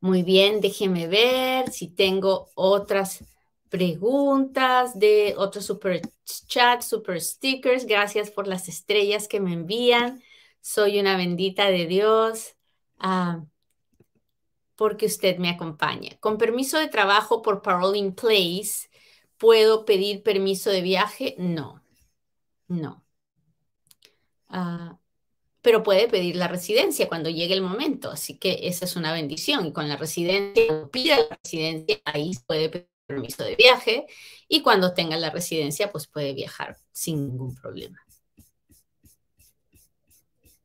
Muy 0.00 0.22
bien, 0.22 0.60
déjeme 0.60 1.08
ver 1.08 1.70
si 1.72 1.88
tengo 1.88 2.50
otras 2.54 3.24
preguntas 3.68 4.96
de 4.98 5.34
otros 5.36 5.66
super 5.66 6.00
chat, 6.46 6.82
super 6.82 7.20
stickers. 7.20 7.84
Gracias 7.86 8.30
por 8.30 8.46
las 8.46 8.68
estrellas 8.68 9.26
que 9.28 9.40
me 9.40 9.52
envían. 9.52 10.22
Soy 10.60 11.00
una 11.00 11.16
bendita 11.16 11.66
de 11.70 11.86
Dios 11.86 12.54
ah, 12.98 13.42
porque 14.76 15.06
usted 15.06 15.38
me 15.38 15.50
acompaña. 15.50 16.16
Con 16.20 16.38
permiso 16.38 16.78
de 16.78 16.88
trabajo 16.88 17.42
por 17.42 17.62
Parole 17.62 17.98
in 17.98 18.14
Place, 18.14 18.88
¿puedo 19.36 19.84
pedir 19.84 20.22
permiso 20.22 20.70
de 20.70 20.82
viaje? 20.82 21.34
No, 21.38 21.82
no. 22.68 23.04
Ah, 24.48 24.98
pero 25.62 25.82
puede 25.82 26.08
pedir 26.08 26.36
la 26.36 26.48
residencia 26.48 27.08
cuando 27.08 27.30
llegue 27.30 27.54
el 27.54 27.62
momento. 27.62 28.10
Así 28.10 28.38
que 28.38 28.60
esa 28.62 28.84
es 28.84 28.96
una 28.96 29.12
bendición. 29.12 29.66
Y 29.66 29.72
con 29.72 29.88
la 29.88 29.96
residencia, 29.96 30.88
pida 30.90 31.18
la 31.18 31.38
residencia, 31.42 32.00
ahí 32.04 32.32
puede 32.46 32.68
pedir 32.68 32.88
permiso 33.08 33.42
de 33.42 33.56
viaje 33.56 34.06
y 34.48 34.62
cuando 34.62 34.92
tenga 34.92 35.16
la 35.16 35.30
residencia, 35.30 35.90
pues 35.90 36.06
puede 36.06 36.34
viajar 36.34 36.76
sin 36.92 37.26
ningún 37.26 37.54
problema. 37.54 37.98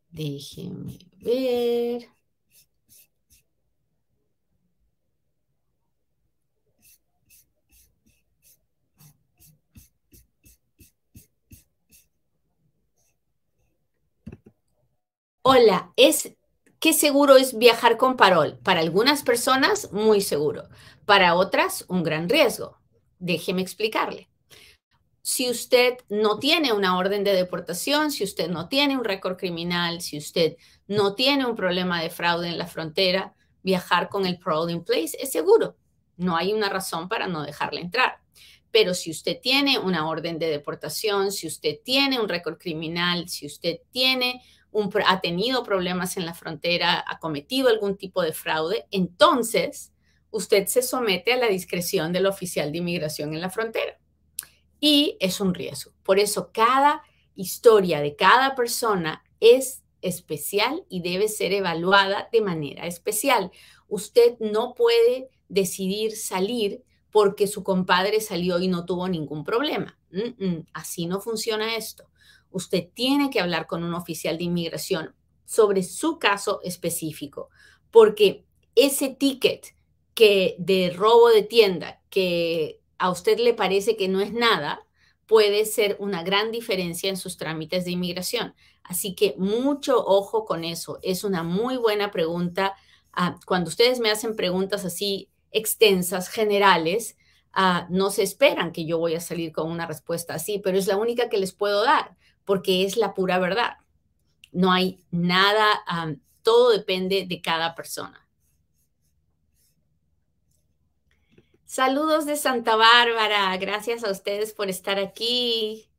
Déjenme 0.09 0.99
ver. 1.21 2.12
Hola, 15.45 15.91
es 15.97 16.37
¿qué 16.79 16.93
seguro 16.93 17.35
es 17.35 17.57
viajar 17.57 17.97
con 17.97 18.15
parol? 18.15 18.57
Para 18.63 18.79
algunas 18.79 19.23
personas, 19.23 19.91
muy 19.91 20.21
seguro. 20.21 20.69
Para 21.05 21.35
otras, 21.35 21.83
un 21.89 22.01
gran 22.01 22.29
riesgo. 22.29 22.79
Déjeme 23.19 23.61
explicarle. 23.61 24.29
Si 25.21 25.49
usted 25.49 25.97
no 26.07 26.39
tiene 26.39 26.71
una 26.71 26.97
orden 26.97 27.25
de 27.25 27.33
deportación, 27.33 28.09
si 28.09 28.23
usted 28.23 28.49
no 28.49 28.69
tiene 28.69 28.97
un 28.97 29.03
récord 29.03 29.35
criminal, 29.35 29.99
si 29.99 30.17
usted 30.17 30.55
no 30.87 31.13
tiene 31.13 31.45
un 31.45 31.57
problema 31.57 32.01
de 32.01 32.09
fraude 32.09 32.47
en 32.47 32.57
la 32.57 32.67
frontera, 32.67 33.33
viajar 33.63 34.07
con 34.07 34.25
el 34.25 34.39
parole 34.39 34.71
in 34.71 34.85
place 34.85 35.17
es 35.19 35.33
seguro. 35.33 35.75
No 36.15 36.37
hay 36.37 36.53
una 36.53 36.69
razón 36.69 37.09
para 37.09 37.27
no 37.27 37.43
dejarle 37.43 37.81
entrar. 37.81 38.21
Pero 38.71 38.93
si 38.93 39.11
usted 39.11 39.41
tiene 39.41 39.77
una 39.77 40.07
orden 40.07 40.39
de 40.39 40.47
deportación, 40.47 41.33
si 41.33 41.47
usted 41.47 41.79
tiene 41.83 42.17
un 42.17 42.29
récord 42.29 42.57
criminal, 42.57 43.27
si 43.27 43.45
usted 43.45 43.79
tiene 43.91 44.41
ha 45.05 45.21
tenido 45.21 45.63
problemas 45.63 46.17
en 46.17 46.25
la 46.25 46.33
frontera, 46.33 47.03
ha 47.07 47.19
cometido 47.19 47.69
algún 47.69 47.97
tipo 47.97 48.21
de 48.21 48.33
fraude, 48.33 48.85
entonces 48.91 49.93
usted 50.31 50.67
se 50.67 50.81
somete 50.81 51.33
a 51.33 51.37
la 51.37 51.47
discreción 51.47 52.11
del 52.11 52.25
oficial 52.25 52.71
de 52.71 52.79
inmigración 52.79 53.33
en 53.33 53.41
la 53.41 53.49
frontera. 53.49 53.99
Y 54.79 55.17
es 55.19 55.39
un 55.39 55.53
riesgo. 55.53 55.93
Por 56.03 56.19
eso 56.19 56.51
cada 56.51 57.03
historia 57.35 58.01
de 58.01 58.15
cada 58.15 58.55
persona 58.55 59.23
es 59.39 59.83
especial 60.01 60.83
y 60.89 61.01
debe 61.01 61.27
ser 61.27 61.53
evaluada 61.53 62.29
de 62.31 62.41
manera 62.41 62.87
especial. 62.87 63.51
Usted 63.87 64.37
no 64.39 64.73
puede 64.73 65.29
decidir 65.47 66.17
salir 66.17 66.83
porque 67.11 67.47
su 67.47 67.63
compadre 67.63 68.19
salió 68.19 68.59
y 68.59 68.67
no 68.67 68.85
tuvo 68.85 69.07
ningún 69.07 69.43
problema. 69.43 69.97
así 70.73 71.05
no 71.05 71.21
funciona 71.21 71.75
esto 71.75 72.07
usted 72.53 72.89
tiene 72.93 73.29
que 73.29 73.39
hablar 73.39 73.67
con 73.67 73.83
un 73.83 73.93
oficial 73.93 74.37
de 74.37 74.45
inmigración 74.45 75.15
sobre 75.45 75.83
su 75.83 76.19
caso 76.19 76.61
específico, 76.63 77.49
porque 77.91 78.45
ese 78.75 79.09
ticket 79.09 79.75
que 80.13 80.55
de 80.59 80.91
robo 80.91 81.29
de 81.29 81.43
tienda 81.43 82.01
que 82.09 82.79
a 82.97 83.09
usted 83.09 83.39
le 83.39 83.53
parece 83.53 83.97
que 83.97 84.07
no 84.07 84.21
es 84.21 84.31
nada, 84.31 84.85
puede 85.25 85.65
ser 85.65 85.97
una 85.99 86.23
gran 86.23 86.51
diferencia 86.51 87.09
en 87.09 87.17
sus 87.17 87.37
trámites 87.37 87.85
de 87.85 87.91
inmigración. 87.91 88.53
Así 88.83 89.15
que 89.15 89.35
mucho 89.37 90.03
ojo 90.05 90.45
con 90.45 90.63
eso. 90.63 90.99
Es 91.01 91.23
una 91.23 91.43
muy 91.43 91.77
buena 91.77 92.11
pregunta. 92.11 92.75
Ah, 93.11 93.39
cuando 93.45 93.69
ustedes 93.69 93.99
me 93.99 94.11
hacen 94.11 94.35
preguntas 94.35 94.85
así 94.85 95.29
extensas, 95.51 96.29
generales, 96.29 97.17
ah, 97.53 97.87
no 97.89 98.09
se 98.09 98.23
esperan 98.23 98.71
que 98.71 98.85
yo 98.85 98.97
voy 98.97 99.15
a 99.15 99.21
salir 99.21 99.51
con 99.51 99.71
una 99.71 99.85
respuesta 99.85 100.35
así, 100.35 100.59
pero 100.59 100.77
es 100.77 100.87
la 100.87 100.97
única 100.97 101.29
que 101.29 101.37
les 101.37 101.53
puedo 101.53 101.83
dar 101.83 102.15
porque 102.45 102.85
es 102.85 102.97
la 102.97 103.13
pura 103.13 103.39
verdad. 103.39 103.77
No 104.51 104.71
hay 104.71 105.03
nada, 105.11 105.83
todo 106.41 106.71
depende 106.71 107.25
de 107.27 107.41
cada 107.41 107.75
persona. 107.75 108.27
Saludos 111.65 112.27
de 112.27 112.35
Santa 112.35 112.75
Bárbara, 112.75 113.57
gracias 113.57 114.03
a 114.03 114.11
ustedes 114.11 114.53
por 114.53 114.69
estar 114.69 114.99
aquí. 114.99 115.89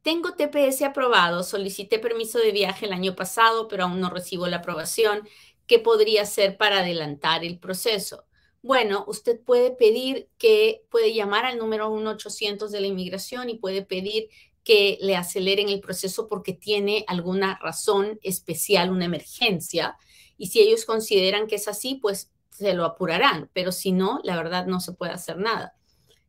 Tengo 0.00 0.32
TPS 0.32 0.82
aprobado, 0.82 1.42
solicité 1.42 1.98
permiso 1.98 2.38
de 2.38 2.52
viaje 2.52 2.86
el 2.86 2.92
año 2.92 3.14
pasado, 3.14 3.68
pero 3.68 3.84
aún 3.84 4.00
no 4.00 4.08
recibo 4.08 4.46
la 4.46 4.58
aprobación. 4.58 5.28
¿Qué 5.66 5.78
podría 5.78 6.22
hacer 6.22 6.56
para 6.56 6.80
adelantar 6.80 7.44
el 7.44 7.58
proceso? 7.58 8.24
Bueno, 8.62 9.04
usted 9.08 9.38
puede 9.40 9.70
pedir 9.70 10.30
que, 10.38 10.86
puede 10.90 11.12
llamar 11.12 11.44
al 11.44 11.58
número 11.58 11.90
1-800 11.90 12.68
de 12.68 12.80
la 12.80 12.86
inmigración 12.86 13.50
y 13.50 13.58
puede 13.58 13.82
pedir 13.82 14.30
que 14.64 14.98
le 15.00 15.14
aceleren 15.14 15.68
el 15.68 15.80
proceso 15.80 16.26
porque 16.26 16.54
tiene 16.54 17.04
alguna 17.06 17.58
razón 17.62 18.18
especial, 18.22 18.90
una 18.90 19.04
emergencia. 19.04 19.96
Y 20.38 20.48
si 20.48 20.60
ellos 20.60 20.86
consideran 20.86 21.46
que 21.46 21.56
es 21.56 21.68
así, 21.68 21.96
pues 21.96 22.32
se 22.50 22.72
lo 22.72 22.84
apurarán. 22.84 23.50
Pero 23.52 23.72
si 23.72 23.92
no, 23.92 24.20
la 24.24 24.36
verdad 24.36 24.66
no 24.66 24.80
se 24.80 24.92
puede 24.92 25.12
hacer 25.12 25.38
nada. 25.38 25.76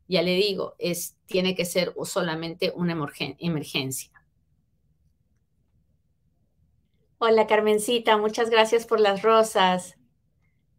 Ya 0.07 0.21
le 0.21 0.35
digo, 0.35 0.75
es, 0.77 1.15
tiene 1.25 1.55
que 1.55 1.65
ser 1.65 1.95
solamente 2.03 2.71
una 2.75 2.93
emergencia. 3.39 4.11
Hola 7.17 7.47
Carmencita, 7.47 8.17
muchas 8.17 8.49
gracias 8.49 8.85
por 8.85 8.99
las 8.99 9.21
rosas. 9.21 9.95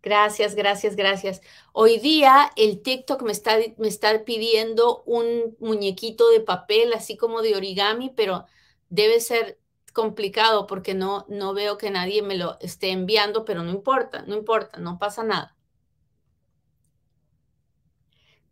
Gracias, 0.06 0.54
gracias, 0.54 0.94
gracias. 0.94 1.40
Hoy 1.72 1.98
día 1.98 2.52
el 2.54 2.80
TikTok 2.80 3.22
me 3.22 3.32
está, 3.32 3.56
me 3.76 3.88
está 3.88 4.24
pidiendo 4.24 5.02
un 5.02 5.56
muñequito 5.58 6.30
de 6.30 6.38
papel, 6.38 6.92
así 6.92 7.16
como 7.16 7.42
de 7.42 7.56
origami, 7.56 8.10
pero 8.10 8.46
debe 8.88 9.18
ser 9.18 9.58
complicado 9.92 10.68
porque 10.68 10.94
no, 10.94 11.26
no 11.28 11.54
veo 11.54 11.76
que 11.76 11.90
nadie 11.90 12.22
me 12.22 12.36
lo 12.36 12.56
esté 12.60 12.92
enviando, 12.92 13.44
pero 13.44 13.64
no 13.64 13.72
importa, 13.72 14.22
no 14.22 14.36
importa, 14.36 14.78
no 14.78 14.96
pasa 15.00 15.24
nada. 15.24 15.56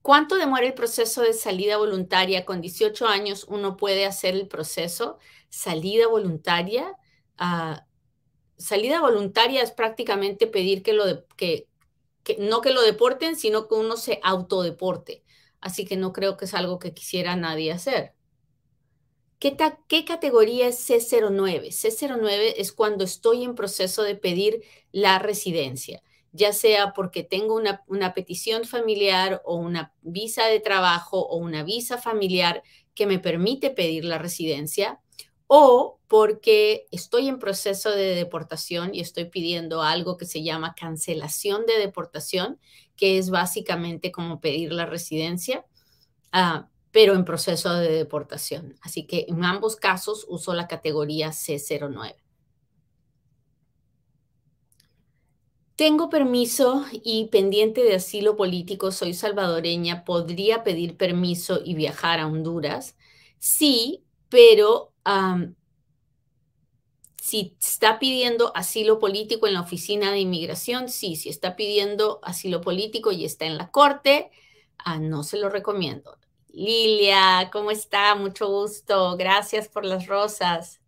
¿Cuánto 0.02 0.34
demora 0.34 0.66
el 0.66 0.74
proceso 0.74 1.22
de 1.22 1.34
salida 1.34 1.76
voluntaria? 1.76 2.44
Con 2.44 2.62
18 2.62 3.06
años 3.06 3.46
uno 3.48 3.76
puede 3.76 4.06
hacer 4.06 4.34
el 4.34 4.48
proceso. 4.48 5.20
Salida 5.50 6.08
voluntaria. 6.08 6.96
Uh, 7.38 7.78
salida 8.56 9.00
voluntaria 9.00 9.62
es 9.62 9.72
prácticamente 9.72 10.46
pedir 10.46 10.82
que 10.82 10.92
lo 10.92 11.06
de, 11.06 11.24
que, 11.36 11.66
no 12.38 12.60
que 12.60 12.72
lo 12.72 12.82
deporten, 12.82 13.36
sino 13.36 13.68
que 13.68 13.74
uno 13.74 13.96
se 13.96 14.20
autodeporte. 14.22 15.24
Así 15.60 15.84
que 15.84 15.96
no 15.96 16.12
creo 16.12 16.36
que 16.36 16.44
es 16.44 16.54
algo 16.54 16.78
que 16.78 16.94
quisiera 16.94 17.36
nadie 17.36 17.72
hacer. 17.72 18.14
¿Qué, 19.38 19.56
¿Qué, 19.88 20.04
categoría 20.04 20.68
es 20.68 20.88
C09? 20.88 21.68
C09 21.68 22.54
es 22.56 22.72
cuando 22.72 23.04
estoy 23.04 23.44
en 23.44 23.54
proceso 23.54 24.02
de 24.02 24.14
pedir 24.14 24.62
la 24.90 25.18
residencia, 25.18 26.02
ya 26.32 26.52
sea 26.52 26.94
porque 26.94 27.24
tengo 27.24 27.54
una, 27.54 27.82
una 27.86 28.14
petición 28.14 28.64
familiar 28.64 29.42
o 29.44 29.56
una 29.56 29.92
visa 30.02 30.46
de 30.46 30.60
trabajo 30.60 31.26
o 31.26 31.36
una 31.36 31.62
visa 31.62 31.98
familiar 31.98 32.62
que 32.94 33.06
me 33.06 33.18
permite 33.18 33.70
pedir 33.70 34.04
la 34.04 34.18
residencia 34.18 35.00
o 35.46 36.00
porque 36.09 36.87
estoy 36.90 37.28
en 37.28 37.38
proceso 37.38 37.90
de 37.90 38.14
deportación 38.14 38.94
y 38.94 39.00
estoy 39.00 39.26
pidiendo 39.26 39.83
algo 39.83 40.16
que 40.16 40.26
se 40.26 40.42
llama 40.42 40.74
cancelación 40.74 41.66
de 41.66 41.78
deportación, 41.78 42.59
que 42.96 43.18
es 43.18 43.30
básicamente 43.30 44.12
como 44.12 44.40
pedir 44.40 44.72
la 44.72 44.87
residencia, 44.87 45.64
ah, 46.33 46.68
pero 46.92 47.14
en 47.14 47.24
proceso 47.24 47.74
de 47.74 47.90
deportación. 47.90 48.76
Así 48.83 49.07
que 49.07 49.26
en 49.28 49.44
ambos 49.44 49.76
casos 49.76 50.26
uso 50.28 50.54
la 50.54 50.68
categoría 50.68 51.33
C09. 51.33 52.16
Tengo 55.76 56.09
permiso 56.09 56.85
y 56.92 57.26
pendiente 57.33 57.83
de 57.83 57.96
asilo 57.96 58.37
político, 58.37 58.92
soy 58.92 59.12
salvadoreña, 59.12 60.04
¿podría 60.04 60.62
pedir 60.62 60.96
permiso 60.96 61.61
y 61.64 61.74
viajar 61.74 62.20
a 62.20 62.28
Honduras? 62.28 62.96
Sí, 63.40 64.04
pero 64.28 64.93
si 67.20 67.56
está 67.60 67.98
pidiendo 67.98 68.52
asilo 68.54 68.98
político 68.98 69.46
en 69.46 69.54
la 69.54 69.62
oficina 69.62 70.10
de 70.10 70.20
inmigración, 70.20 70.88
sí, 70.88 71.16
si 71.16 71.30
está 71.30 71.56
pidiendo 71.56 72.20
asilo 72.22 72.60
político 72.60 73.12
y 73.12 73.24
está 73.24 73.46
en 73.46 73.56
la 73.56 73.70
corte, 73.70 74.30
ah, 74.78 74.98
no 74.98 75.22
se 75.22 75.38
lo 75.38 75.48
recomiendo. 75.48 76.18
Lilia, 76.48 77.50
¿cómo 77.52 77.70
está? 77.70 78.14
Mucho 78.14 78.48
gusto. 78.48 79.16
Gracias 79.16 79.68
por 79.68 79.84
las 79.84 80.06
rosas. 80.06 80.80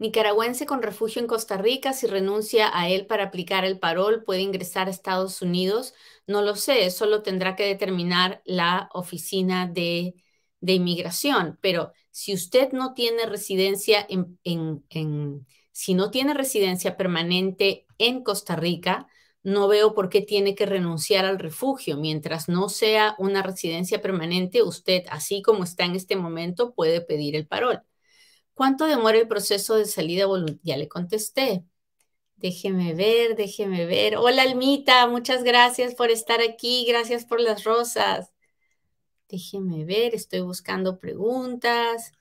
Nicaragüense 0.00 0.64
con 0.64 0.80
refugio 0.82 1.20
en 1.20 1.28
Costa 1.28 1.58
Rica, 1.58 1.92
si 1.92 2.06
renuncia 2.06 2.70
a 2.72 2.88
él 2.88 3.04
para 3.06 3.24
aplicar 3.24 3.66
el 3.66 3.78
parol, 3.78 4.24
puede 4.24 4.40
ingresar 4.40 4.88
a 4.88 4.90
Estados 4.90 5.42
Unidos. 5.42 5.92
No 6.26 6.40
lo 6.40 6.56
sé, 6.56 6.86
eso 6.86 7.04
lo 7.04 7.22
tendrá 7.22 7.54
que 7.54 7.66
determinar 7.66 8.40
la 8.46 8.88
oficina 8.94 9.66
de, 9.66 10.14
inmigración. 10.62 11.58
Pero 11.60 11.92
si 12.10 12.32
usted 12.32 12.72
no 12.72 12.94
tiene 12.94 13.26
residencia 13.26 14.06
en, 14.08 14.38
si 15.70 15.92
no 15.92 16.10
tiene 16.10 16.32
residencia 16.32 16.96
permanente 16.96 17.86
en 17.98 18.22
Costa 18.24 18.56
Rica, 18.56 19.06
no 19.42 19.68
veo 19.68 19.94
por 19.94 20.08
qué 20.08 20.22
tiene 20.22 20.54
que 20.54 20.64
renunciar 20.64 21.26
al 21.26 21.38
refugio. 21.38 21.98
Mientras 21.98 22.48
no 22.48 22.70
sea 22.70 23.16
una 23.18 23.42
residencia 23.42 24.00
permanente, 24.00 24.62
usted, 24.62 25.04
así 25.10 25.42
como 25.42 25.64
está 25.64 25.84
en 25.84 25.94
este 25.94 26.16
momento, 26.16 26.72
puede 26.74 27.02
pedir 27.02 27.36
el 27.36 27.46
parol. 27.46 27.82
¿Cuánto 28.60 28.84
demora 28.84 29.16
el 29.16 29.26
proceso 29.26 29.76
de 29.76 29.86
salida 29.86 30.26
voluntaria? 30.26 30.60
Ya 30.62 30.76
le 30.76 30.86
contesté. 30.86 31.64
Déjeme 32.36 32.92
ver, 32.92 33.34
déjeme 33.34 33.86
ver. 33.86 34.18
Hola, 34.18 34.42
Almita, 34.42 35.06
muchas 35.06 35.44
gracias 35.44 35.94
por 35.94 36.10
estar 36.10 36.42
aquí. 36.42 36.84
Gracias 36.86 37.24
por 37.24 37.40
las 37.40 37.64
rosas. 37.64 38.34
Déjeme 39.30 39.86
ver, 39.86 40.14
estoy 40.14 40.40
buscando 40.42 40.98
preguntas. 40.98 42.12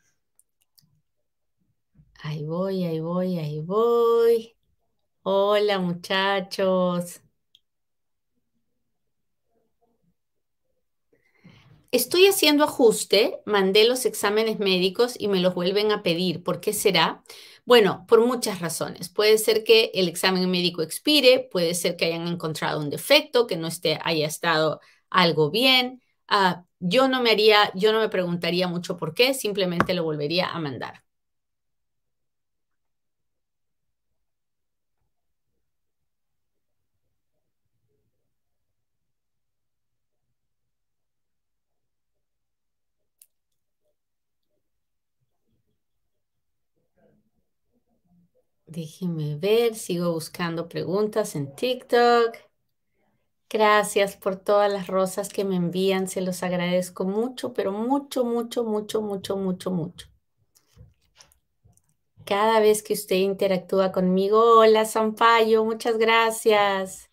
Ahí 2.24 2.46
voy, 2.46 2.86
ahí 2.86 3.02
voy, 3.02 3.38
ahí 3.38 3.60
voy. 3.60 4.56
Hola, 5.24 5.80
muchachos. 5.80 7.22
Estoy 11.92 12.28
haciendo 12.28 12.66
ajuste, 12.66 13.42
mandé 13.46 13.88
los 13.88 14.06
exámenes 14.06 14.60
médicos 14.60 15.16
y 15.18 15.28
me 15.28 15.40
los 15.40 15.56
vuelven 15.56 15.92
a 15.92 16.04
pedir. 16.04 16.44
¿Por 16.44 16.62
qué 16.62 16.72
será? 16.74 17.24
Bueno, 17.66 18.06
por 18.08 18.22
muchas 18.26 18.60
razones. 18.62 19.10
Puede 19.10 19.38
ser 19.40 19.64
que 19.64 19.90
el 19.96 20.08
examen 20.08 20.50
médico 20.52 20.84
expire, 20.84 21.48
puede 21.52 21.74
ser 21.74 21.96
que 21.98 22.06
hayan 22.06 22.28
encontrado 22.28 22.80
un 22.80 22.90
defecto, 22.92 23.48
que 23.48 23.58
no 23.58 23.68
esté, 23.68 24.00
haya 24.04 24.28
estado 24.28 24.80
algo 25.10 25.50
bien. 25.50 26.02
Ah, 26.28 26.64
yo 26.80 27.08
no 27.08 27.22
me 27.24 27.32
haría, 27.32 27.72
yo 27.74 27.92
no 27.92 28.00
me 28.00 28.10
preguntaría 28.10 28.68
mucho 28.68 28.96
por 28.98 29.14
qué, 29.16 29.34
simplemente 29.34 29.94
lo 29.96 30.04
volvería 30.04 30.48
a 30.52 30.60
mandar. 30.60 31.04
Déjeme 48.70 49.36
ver, 49.36 49.74
sigo 49.74 50.14
buscando 50.14 50.70
preguntas 50.70 51.36
en 51.36 51.56
TikTok. 51.56 52.38
Gracias 53.50 54.16
por 54.16 54.36
todas 54.36 54.72
las 54.72 54.86
rosas 54.86 55.30
que 55.30 55.44
me 55.44 55.56
envían, 55.56 56.08
se 56.08 56.22
los 56.22 56.44
agradezco 56.44 57.04
mucho, 57.04 57.52
pero 57.52 57.72
mucho, 57.72 58.24
mucho, 58.24 58.64
mucho, 58.64 59.02
mucho, 59.02 59.38
mucho, 59.38 59.72
mucho. 59.72 60.08
Cada 62.26 62.60
vez 62.60 62.84
que 62.84 62.94
usted 62.94 63.16
interactúa 63.16 63.92
conmigo, 63.92 64.60
hola 64.60 64.86
Sampaio, 64.86 65.66
muchas 65.66 65.98
gracias. 65.98 67.10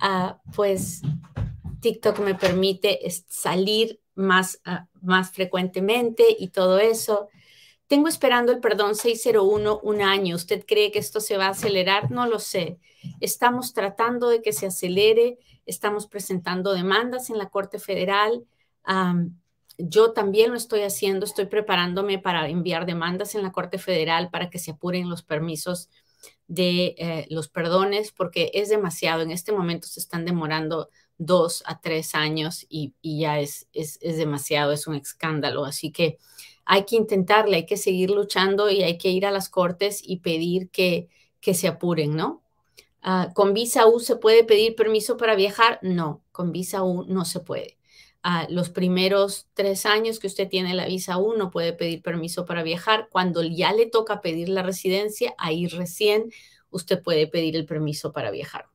Ah, 0.00 0.38
pues 0.54 1.00
TikTok 1.80 2.18
me 2.18 2.34
permite 2.34 3.00
salir 3.28 4.02
más, 4.14 4.60
ah, 4.66 4.86
más 5.00 5.30
frecuentemente 5.30 6.24
y 6.38 6.48
todo 6.48 6.78
eso. 6.78 7.30
Tengo 7.86 8.08
esperando 8.08 8.52
el 8.52 8.60
perdón 8.60 8.94
601 8.94 9.80
un 9.82 10.02
año. 10.02 10.36
¿Usted 10.36 10.64
cree 10.66 10.90
que 10.90 10.98
esto 10.98 11.20
se 11.20 11.36
va 11.36 11.46
a 11.46 11.50
acelerar? 11.50 12.10
No 12.10 12.26
lo 12.26 12.38
sé. 12.38 12.78
Estamos 13.20 13.74
tratando 13.74 14.28
de 14.28 14.40
que 14.40 14.52
se 14.52 14.66
acelere. 14.66 15.38
Estamos 15.66 16.06
presentando 16.06 16.72
demandas 16.72 17.28
en 17.30 17.38
la 17.38 17.50
Corte 17.50 17.78
Federal. 17.78 18.44
yo 19.76 20.12
también 20.12 20.50
lo 20.50 20.56
estoy 20.56 20.82
haciendo. 20.82 21.26
Estoy 21.26 21.46
preparándome 21.46 22.18
para 22.18 22.48
enviar 22.48 22.86
demandas 22.86 23.34
en 23.34 23.42
la 23.42 23.52
Corte 23.52 23.78
Federal 23.78 24.30
para 24.30 24.48
que 24.48 24.58
se 24.58 24.72
apuren 24.72 25.10
los 25.10 25.22
permisos 25.22 25.90
de 26.46 26.94
eh, 26.98 27.26
los 27.30 27.48
perdones, 27.48 28.12
porque 28.12 28.50
es 28.54 28.68
demasiado. 28.68 29.22
En 29.22 29.30
este 29.30 29.52
momento 29.52 29.86
se 29.88 30.00
están 30.00 30.24
demorando 30.24 30.88
dos 31.18 31.62
a 31.66 31.80
tres 31.80 32.14
años 32.14 32.66
y, 32.68 32.94
ya 33.02 33.40
es, 33.40 33.68
es, 33.72 33.98
es 34.02 34.16
demasiado. 34.16 34.72
Es 34.72 34.86
un 34.86 34.94
escándalo. 34.96 35.64
Así 35.64 35.90
que 35.92 36.18
hay 36.64 36.84
que 36.84 36.96
intentarle, 36.96 37.56
hay 37.56 37.66
que 37.66 37.76
seguir 37.76 38.10
luchando 38.10 38.70
y 38.70 38.82
hay 38.82 38.98
que 38.98 39.10
ir 39.10 39.26
a 39.26 39.30
las 39.30 39.48
cortes 39.48 40.00
y 40.02 40.18
pedir 40.18 40.70
que, 40.70 41.08
que 41.40 41.54
se 41.54 41.68
apuren, 41.68 42.16
¿no? 42.16 42.42
Ah, 43.02 43.32
¿Con 43.34 43.52
visa 43.52 43.86
U 43.86 44.00
se 44.00 44.16
puede 44.16 44.44
pedir 44.44 44.74
permiso 44.76 45.18
para 45.18 45.34
viajar? 45.34 45.78
No, 45.82 46.22
con 46.32 46.52
visa 46.52 46.82
U 46.82 47.04
no 47.04 47.26
se 47.26 47.40
puede. 47.40 47.78
Uh, 48.24 48.50
los 48.50 48.70
primeros 48.70 49.48
tres 49.52 49.84
años 49.84 50.18
que 50.18 50.26
usted 50.26 50.48
tiene 50.48 50.72
la 50.72 50.86
visa 50.86 51.18
U 51.18 51.34
no 51.36 51.50
puede 51.50 51.74
pedir 51.74 52.00
permiso 52.00 52.46
para 52.46 52.62
viajar. 52.62 53.08
Cuando 53.10 53.42
ya 53.42 53.74
le 53.74 53.84
toca 53.84 54.22
pedir 54.22 54.48
la 54.48 54.62
residencia, 54.62 55.34
ahí 55.36 55.66
recién 55.66 56.32
usted 56.70 57.02
puede 57.02 57.26
pedir 57.26 57.56
el 57.56 57.66
permiso 57.66 58.12
para 58.12 58.30
viajar. 58.30 58.73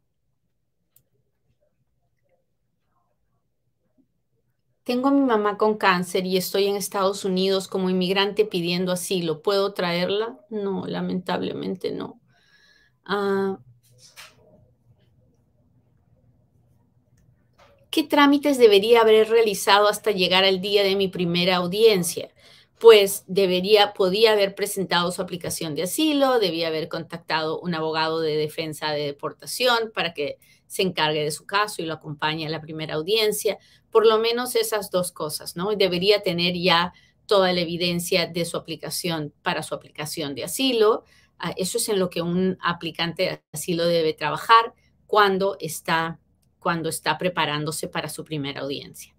Tengo 4.89 5.09
a 5.09 5.11
mi 5.11 5.21
mamá 5.21 5.55
con 5.55 5.77
cáncer 5.77 6.25
y 6.25 6.35
estoy 6.35 6.65
en 6.65 6.75
Estados 6.75 7.23
Unidos 7.23 7.67
como 7.67 7.91
inmigrante 7.91 8.43
pidiendo 8.43 8.91
asilo. 8.91 9.43
¿Puedo 9.43 9.71
traerla? 9.75 10.39
No, 10.49 10.87
lamentablemente 10.87 11.91
no. 11.91 12.19
Ah, 13.05 13.59
¿Qué 17.91 18.01
trámites 18.01 18.57
debería 18.57 19.01
haber 19.01 19.29
realizado 19.29 19.87
hasta 19.87 20.09
llegar 20.09 20.43
al 20.43 20.59
día 20.59 20.81
de 20.81 20.95
mi 20.95 21.07
primera 21.07 21.57
audiencia? 21.57 22.33
Pues 22.79 23.25
debería, 23.27 23.93
podía 23.93 24.31
haber 24.31 24.55
presentado 24.55 25.11
su 25.11 25.21
aplicación 25.21 25.75
de 25.75 25.83
asilo, 25.83 26.39
debía 26.39 26.69
haber 26.69 26.89
contactado 26.89 27.59
un 27.59 27.75
abogado 27.75 28.21
de 28.21 28.37
defensa 28.37 28.91
de 28.91 29.05
deportación 29.05 29.91
para 29.93 30.15
que 30.15 30.39
se 30.65 30.83
encargue 30.83 31.23
de 31.23 31.31
su 31.31 31.45
caso 31.45 31.81
y 31.81 31.85
lo 31.85 31.95
acompañe 31.95 32.45
a 32.45 32.49
la 32.49 32.61
primera 32.61 32.93
audiencia. 32.93 33.57
Por 33.91 34.05
lo 34.05 34.19
menos 34.19 34.55
esas 34.55 34.91
dos 34.91 35.11
cosas, 35.11 35.55
¿no? 35.55 35.75
Debería 35.75 36.21
tener 36.21 36.55
ya 36.55 36.93
toda 37.25 37.53
la 37.53 37.61
evidencia 37.61 38.27
de 38.27 38.43
su 38.43 38.57
aplicación 38.57 39.33
para 39.43 39.63
su 39.63 39.75
aplicación 39.75 40.35
de 40.35 40.43
asilo. 40.43 41.03
Ah, 41.37 41.53
eso 41.55 41.77
es 41.77 41.87
en 41.87 41.99
lo 41.99 42.09
que 42.09 42.21
un 42.21 42.57
aplicante 42.61 43.23
de 43.23 43.43
asilo 43.53 43.85
debe 43.85 44.13
trabajar 44.13 44.73
cuando 45.05 45.55
está, 45.59 46.19
cuando 46.59 46.89
está 46.89 47.17
preparándose 47.17 47.87
para 47.87 48.09
su 48.09 48.25
primera 48.25 48.61
audiencia. 48.61 49.15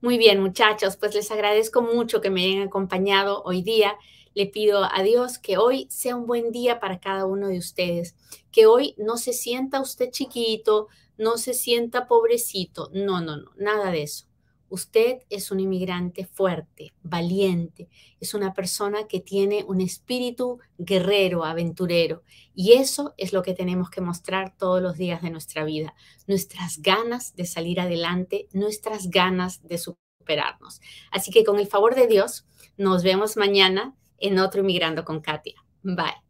Muy 0.00 0.16
bien, 0.16 0.40
muchachos, 0.40 0.96
pues 0.96 1.14
les 1.14 1.30
agradezco 1.30 1.82
mucho 1.82 2.22
que 2.22 2.30
me 2.30 2.42
hayan 2.44 2.62
acompañado 2.62 3.42
hoy 3.44 3.60
día. 3.60 3.96
Le 4.34 4.46
pido 4.46 4.84
a 4.84 5.02
Dios 5.02 5.38
que 5.38 5.58
hoy 5.58 5.86
sea 5.90 6.16
un 6.16 6.26
buen 6.26 6.52
día 6.52 6.80
para 6.80 7.00
cada 7.00 7.26
uno 7.26 7.48
de 7.48 7.58
ustedes, 7.58 8.16
que 8.50 8.64
hoy 8.64 8.94
no 8.96 9.18
se 9.18 9.34
sienta 9.34 9.80
usted 9.80 10.10
chiquito, 10.10 10.88
no 11.20 11.36
se 11.36 11.52
sienta 11.52 12.08
pobrecito, 12.08 12.90
no, 12.94 13.20
no, 13.20 13.36
no, 13.36 13.52
nada 13.56 13.90
de 13.90 14.02
eso. 14.02 14.26
Usted 14.70 15.18
es 15.28 15.50
un 15.50 15.60
inmigrante 15.60 16.24
fuerte, 16.24 16.94
valiente, 17.02 17.88
es 18.20 18.32
una 18.32 18.54
persona 18.54 19.06
que 19.06 19.20
tiene 19.20 19.64
un 19.64 19.82
espíritu 19.82 20.60
guerrero, 20.78 21.44
aventurero. 21.44 22.22
Y 22.54 22.72
eso 22.72 23.14
es 23.18 23.34
lo 23.34 23.42
que 23.42 23.52
tenemos 23.52 23.90
que 23.90 24.00
mostrar 24.00 24.56
todos 24.56 24.80
los 24.80 24.96
días 24.96 25.20
de 25.20 25.30
nuestra 25.30 25.64
vida. 25.64 25.94
Nuestras 26.26 26.80
ganas 26.80 27.34
de 27.34 27.44
salir 27.44 27.80
adelante, 27.80 28.48
nuestras 28.52 29.10
ganas 29.10 29.60
de 29.66 29.76
superarnos. 29.76 30.80
Así 31.10 31.30
que 31.30 31.44
con 31.44 31.58
el 31.58 31.66
favor 31.66 31.96
de 31.96 32.06
Dios, 32.06 32.46
nos 32.78 33.02
vemos 33.02 33.36
mañana 33.36 33.94
en 34.18 34.38
otro 34.38 34.60
Inmigrando 34.60 35.04
con 35.04 35.20
Katia. 35.20 35.56
Bye. 35.82 36.29